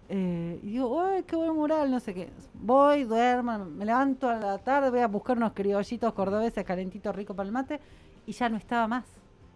eh, 0.09 0.59
y 0.63 0.71
digo, 0.71 1.01
¡ay, 1.01 1.23
qué 1.23 1.35
buen 1.35 1.53
mural! 1.55 1.89
No 1.91 1.99
sé 1.99 2.13
qué. 2.13 2.29
Voy, 2.53 3.03
duermo, 3.03 3.59
me 3.65 3.85
levanto 3.85 4.27
a 4.29 4.35
la 4.35 4.57
tarde, 4.57 4.89
voy 4.89 4.99
a 5.01 5.07
buscar 5.07 5.37
unos 5.37 5.53
criollitos 5.53 6.13
cordobeses 6.13 6.65
calentitos 6.65 7.15
ricos 7.15 7.35
para 7.35 7.47
el 7.47 7.53
mate, 7.53 7.79
y 8.25 8.31
ya 8.31 8.49
no 8.49 8.57
estaba 8.57 8.87
más. 8.87 9.05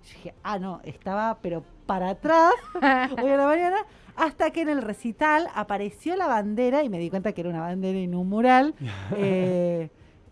Yo 0.03 0.09
dije, 0.15 0.33
ah, 0.43 0.59
no, 0.59 0.79
estaba 0.83 1.37
pero 1.41 1.63
para 1.85 2.09
atrás, 2.11 2.53
hoy 3.21 3.31
a 3.31 3.37
la 3.37 3.45
mañana, 3.45 3.77
hasta 4.15 4.51
que 4.51 4.61
en 4.61 4.69
el 4.69 4.81
recital 4.81 5.47
apareció 5.55 6.15
la 6.15 6.27
bandera, 6.27 6.83
y 6.83 6.89
me 6.89 6.99
di 6.99 7.09
cuenta 7.09 7.31
que 7.33 7.41
era 7.41 7.49
una 7.49 7.61
bandera 7.61 7.97
y 7.97 8.07
no 8.07 8.21
un 8.21 8.29
mural, 8.29 8.75
eh, 9.17 9.89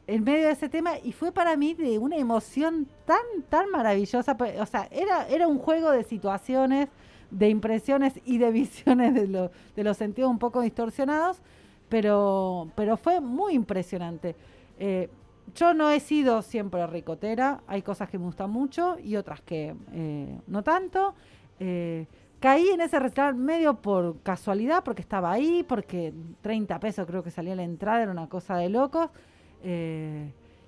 en 0.07 0.23
medio 0.23 0.47
de 0.47 0.51
ese 0.53 0.67
tema, 0.69 0.91
y 1.01 1.13
fue 1.13 1.31
para 1.31 1.55
mí 1.55 1.73
de 1.73 1.97
una 1.97 2.17
emoción 2.17 2.87
tan, 3.05 3.21
tan 3.49 3.69
maravillosa. 3.71 4.35
pe- 4.35 4.59
O 4.59 4.65
sea, 4.65 4.87
era, 4.91 5.27
era 5.29 5.47
un 5.47 5.57
juego 5.57 5.89
de 5.91 6.03
situaciones, 6.03 6.89
de 7.31 7.49
impresiones 7.49 8.19
y 8.25 8.37
de 8.37 8.51
visiones 8.61 9.13
de, 9.13 9.49
de 9.75 9.83
los 9.83 9.97
sentidos 9.97 10.29
un 10.29 10.39
poco 10.39 10.61
distorsionados, 10.61 11.41
pero, 11.89 12.69
pero 12.75 12.97
fue 12.97 13.19
muy 13.19 13.53
impresionante. 13.53 14.35
Eh, 14.79 15.09
yo 15.53 15.73
no 15.73 15.89
he 15.91 15.99
sido 15.99 16.41
siempre 16.41 16.85
ricotera, 16.87 17.61
hay 17.67 17.81
cosas 17.81 18.09
que 18.09 18.17
me 18.17 18.25
gustan 18.25 18.49
mucho 18.49 18.97
y 18.97 19.15
otras 19.15 19.41
que 19.41 19.75
eh, 19.91 20.39
no 20.47 20.63
tanto. 20.63 21.13
Eh, 21.59 22.07
caí 22.39 22.69
en 22.69 22.81
ese 22.81 22.97
restaurante 22.99 23.41
medio 23.41 23.75
por 23.75 24.21
casualidad, 24.21 24.83
porque 24.83 25.01
estaba 25.01 25.31
ahí, 25.31 25.65
porque 25.67 26.13
30 26.41 26.79
pesos 26.79 27.05
creo 27.05 27.23
que 27.23 27.31
salía 27.31 27.55
la 27.55 27.63
entrada, 27.63 28.03
era 28.03 28.11
una 28.11 28.29
cosa 28.29 28.55
de 28.55 28.69
locos. 28.69 29.09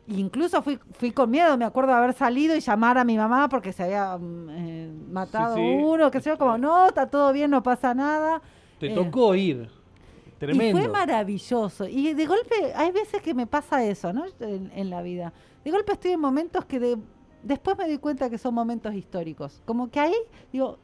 Incluso 0.08 0.62
fui, 0.62 0.80
fui 0.94 1.12
con 1.12 1.30
miedo, 1.32 1.58
me 1.58 1.66
acuerdo 1.66 1.92
de 1.92 1.98
haber 1.98 2.14
salido 2.14 2.56
y 2.56 2.60
llamar 2.60 2.98
a 2.98 3.04
mi 3.04 3.18
mamá 3.18 3.48
porque 3.50 3.72
se 3.74 3.84
había 3.84 4.18
mm, 4.18 4.50
eh, 4.52 4.92
matado 5.10 5.56
Sí, 5.56 5.62
sí. 5.62 5.84
uno, 5.84 6.12
que 6.12 6.22
sé 6.22 6.30
yo, 6.32 6.38
como, 6.38 6.58
no, 6.58 6.88
está 6.88 7.08
todo 7.08 7.32
bien, 7.34 7.52
no 7.52 7.64
pasa 7.64 7.94
nada. 7.94 8.42
Te 8.80 8.92
Eh, 8.92 8.96
tocó 8.96 9.34
ir. 9.36 9.70
Tremendo. 10.40 10.78
y 10.80 10.84
fue 10.84 10.92
maravilloso. 10.92 11.88
Y 11.88 12.14
de 12.14 12.26
golpe, 12.26 12.74
hay 12.76 12.92
veces 12.92 13.22
que 13.22 13.34
me 13.34 13.48
pasa 13.48 13.84
eso, 13.86 14.12
¿no? 14.12 14.26
En, 14.42 14.72
en 14.76 14.90
la 14.90 15.02
vida. 15.02 15.32
De 15.64 15.72
golpe 15.72 15.94
estoy 15.94 16.12
en 16.12 16.20
momentos 16.20 16.66
que 16.66 16.80
de- 16.82 16.98
después 17.44 17.78
me 17.78 17.86
doy 17.88 17.98
cuenta 17.98 18.30
que 18.30 18.38
son 18.38 18.54
momentos 18.54 18.94
históricos. 18.94 19.62
Como 19.66 19.90
que 19.90 20.02
ahí 20.02 20.14
digo, 20.52 20.80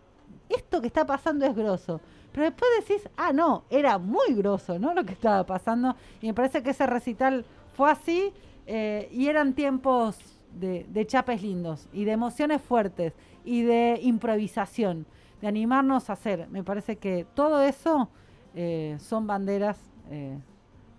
esto 0.48 0.80
que 0.80 0.88
está 0.88 1.06
pasando 1.06 1.46
es 1.46 1.54
grosso. 1.54 2.00
Pero 2.32 2.44
después 2.46 2.70
decís, 2.80 3.10
ah, 3.18 3.34
no, 3.34 3.66
era 3.70 3.98
muy 3.98 4.34
grosso, 4.34 4.80
¿no? 4.80 4.94
Lo 4.94 5.04
que 5.04 5.12
estaba 5.14 5.44
pasando. 5.46 5.94
Y 6.22 6.28
me 6.28 6.34
parece 6.34 6.64
que 6.64 6.70
ese 6.70 6.86
recital 6.88 7.44
fue 7.76 7.92
así. 7.92 8.32
Eh, 8.72 9.10
y 9.12 9.26
eran 9.26 9.56
tiempos 9.56 10.16
de, 10.54 10.86
de 10.90 11.08
chapes 11.08 11.42
lindos 11.42 11.90
y 11.92 12.04
de 12.04 12.12
emociones 12.12 12.62
fuertes 12.62 13.14
y 13.44 13.64
de 13.64 14.00
improvisación, 14.04 15.08
de 15.42 15.48
animarnos 15.48 16.12
a 16.12 16.14
hacer. 16.14 16.48
Me 16.50 16.64
parece 16.64 16.98
que 16.98 17.26
todo 17.34 17.64
eso 17.64 18.10
eh, 18.54 18.96
son 19.00 19.26
banderas 19.26 19.80
eh, 20.12 20.38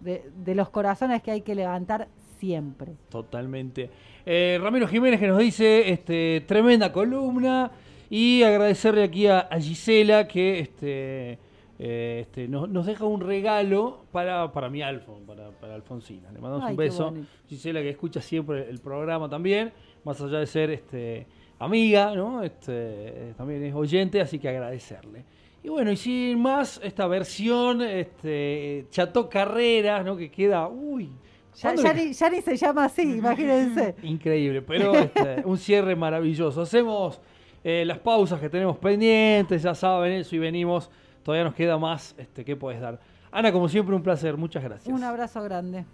de, 0.01 0.55
los 0.57 0.69
corazones 0.71 1.23
que 1.23 1.31
hay 1.31 1.43
que 1.43 1.55
levantar 1.55 2.09
siempre. 2.41 2.97
Totalmente. 3.09 3.89
Ramiro 4.27 4.89
Jiménez 4.89 5.21
que 5.21 5.29
nos 5.29 5.39
dice, 5.39 5.93
este, 5.93 6.45
tremenda 6.49 6.93
columna. 6.93 7.71
Y 8.13 8.43
agradecerle 8.43 9.05
aquí 9.05 9.29
a, 9.29 9.39
a 9.39 9.61
Gisela 9.61 10.27
que 10.27 10.59
este, 10.59 11.39
este, 11.83 12.47
nos, 12.47 12.69
nos 12.69 12.85
deja 12.85 13.07
un 13.07 13.23
regalo 13.23 14.05
para, 14.13 14.53
para 14.53 14.69
mi 14.69 14.83
Alfon, 14.83 15.25
para, 15.25 15.51
para 15.51 15.75
Alfonsina. 15.75 16.31
Le 16.31 16.39
mandamos 16.39 16.67
Ay, 16.67 16.73
un 16.73 16.77
beso. 16.77 17.15
Gisela 17.49 17.81
que 17.81 17.89
escucha 17.89 18.21
siempre 18.21 18.69
el 18.69 18.81
programa 18.81 19.31
también, 19.31 19.73
más 20.05 20.21
allá 20.21 20.41
de 20.41 20.47
ser 20.47 20.71
este, 20.71 21.27
amiga, 21.59 22.15
¿no? 22.15 22.43
Este, 22.43 23.33
también 23.37 23.65
es 23.65 23.75
oyente, 23.75 24.21
así 24.21 24.39
que 24.39 24.49
agradecerle. 24.51 25.25
Y 25.63 25.69
bueno, 25.71 25.91
y 25.91 25.97
sin 25.97 26.39
más, 26.41 26.81
esta 26.85 27.07
versión, 27.07 27.81
este, 27.81 28.87
Chato 28.91 29.29
Carreras, 29.31 30.05
¿no? 30.05 30.17
Que 30.19 30.31
queda, 30.31 30.69
uy. 30.69 31.11
Ya, 31.57 31.63
¿cuándo 31.63 31.83
ya 31.83 31.93
le- 31.95 32.05
ni, 32.07 32.13
ya 32.13 32.31
ni 32.31 32.41
se 32.43 32.57
llama 32.57 32.85
así, 32.85 33.03
imagínense. 33.19 33.95
Increíble, 34.03 34.61
pero 34.63 34.95
este, 34.95 35.41
un 35.47 35.57
cierre 35.57 35.97
maravilloso. 35.97 36.61
Hacemos 36.61 37.21
eh, 37.65 37.85
las 37.87 37.99
pausas 37.99 38.39
que 38.39 38.51
tenemos 38.51 38.77
pendientes, 38.77 39.63
ya 39.63 39.75
saben 39.75 40.13
eso, 40.13 40.37
y 40.37 40.39
venimos. 40.39 40.91
Todavía 41.23 41.45
nos 41.45 41.55
queda 41.55 41.79
más 41.79 42.15
este, 42.19 42.45
que 42.45 42.57
puedes 42.57 42.81
dar. 42.81 43.01
Ana, 43.31 43.53
como 43.53 43.69
siempre, 43.69 43.95
un 43.95 44.03
placer. 44.03 44.37
Muchas 44.37 44.63
gracias. 44.63 44.95
Un 44.95 45.05
abrazo 45.05 45.43
grande. 45.43 45.85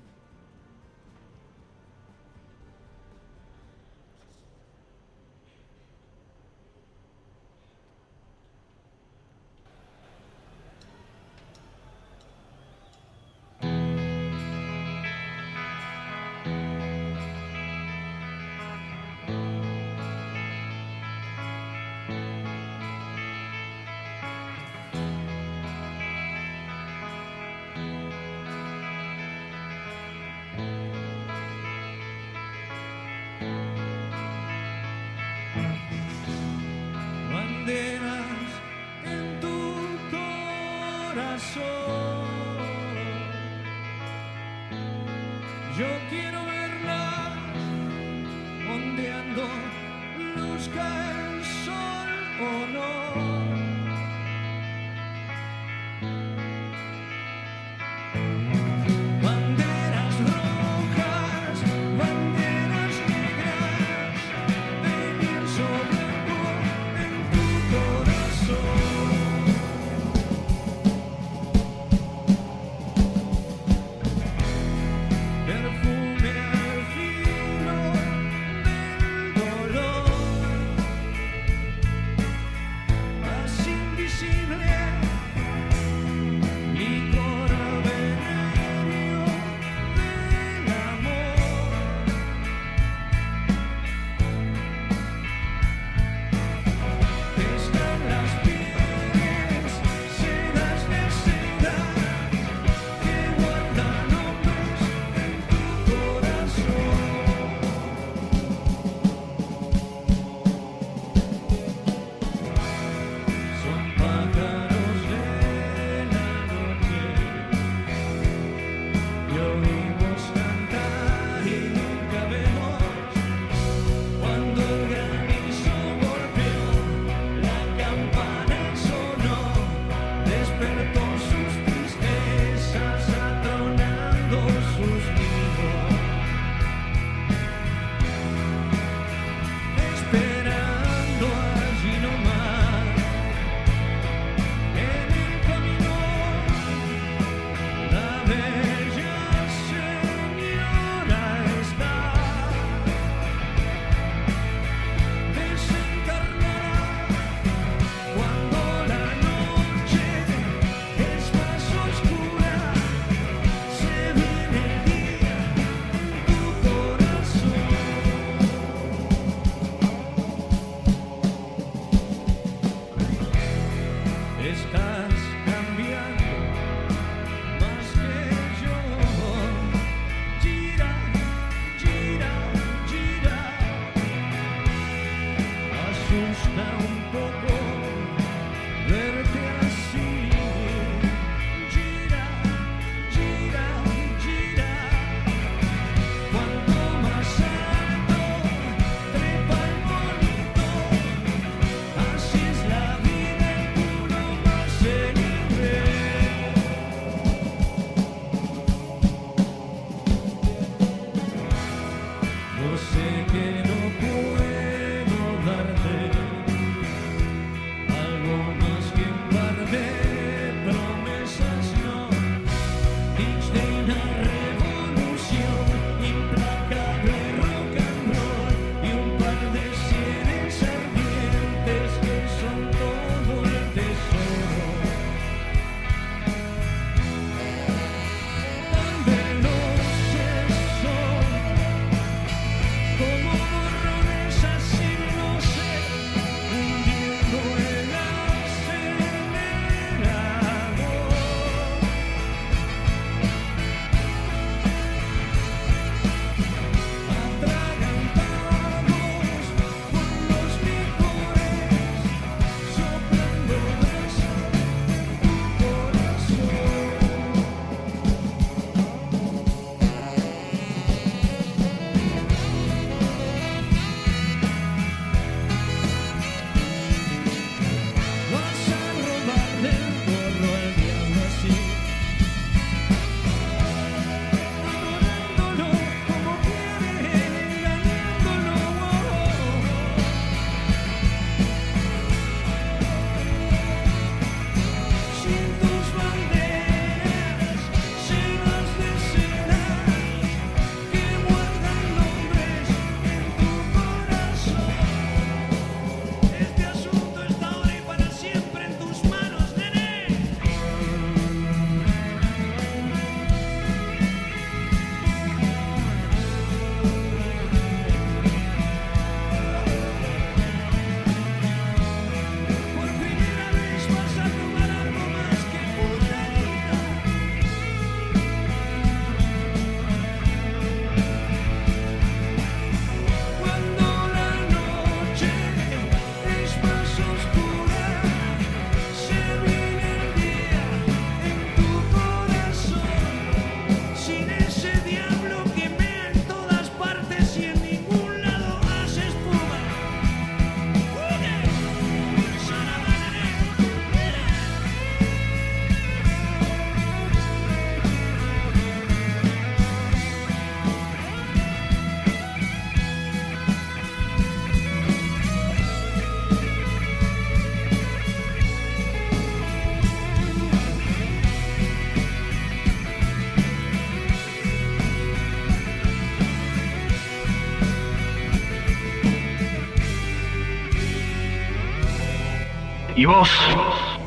¿Y 382.96 383.04
vos? 383.04 383.28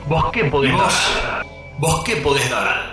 ¿Vos 0.07 0.31
qué 0.31 0.45
podés 0.45 0.75
dar? 0.75 1.45
¿Vos 1.77 2.03
qué 2.03 2.15
podés 2.15 2.49
dar? 2.49 2.88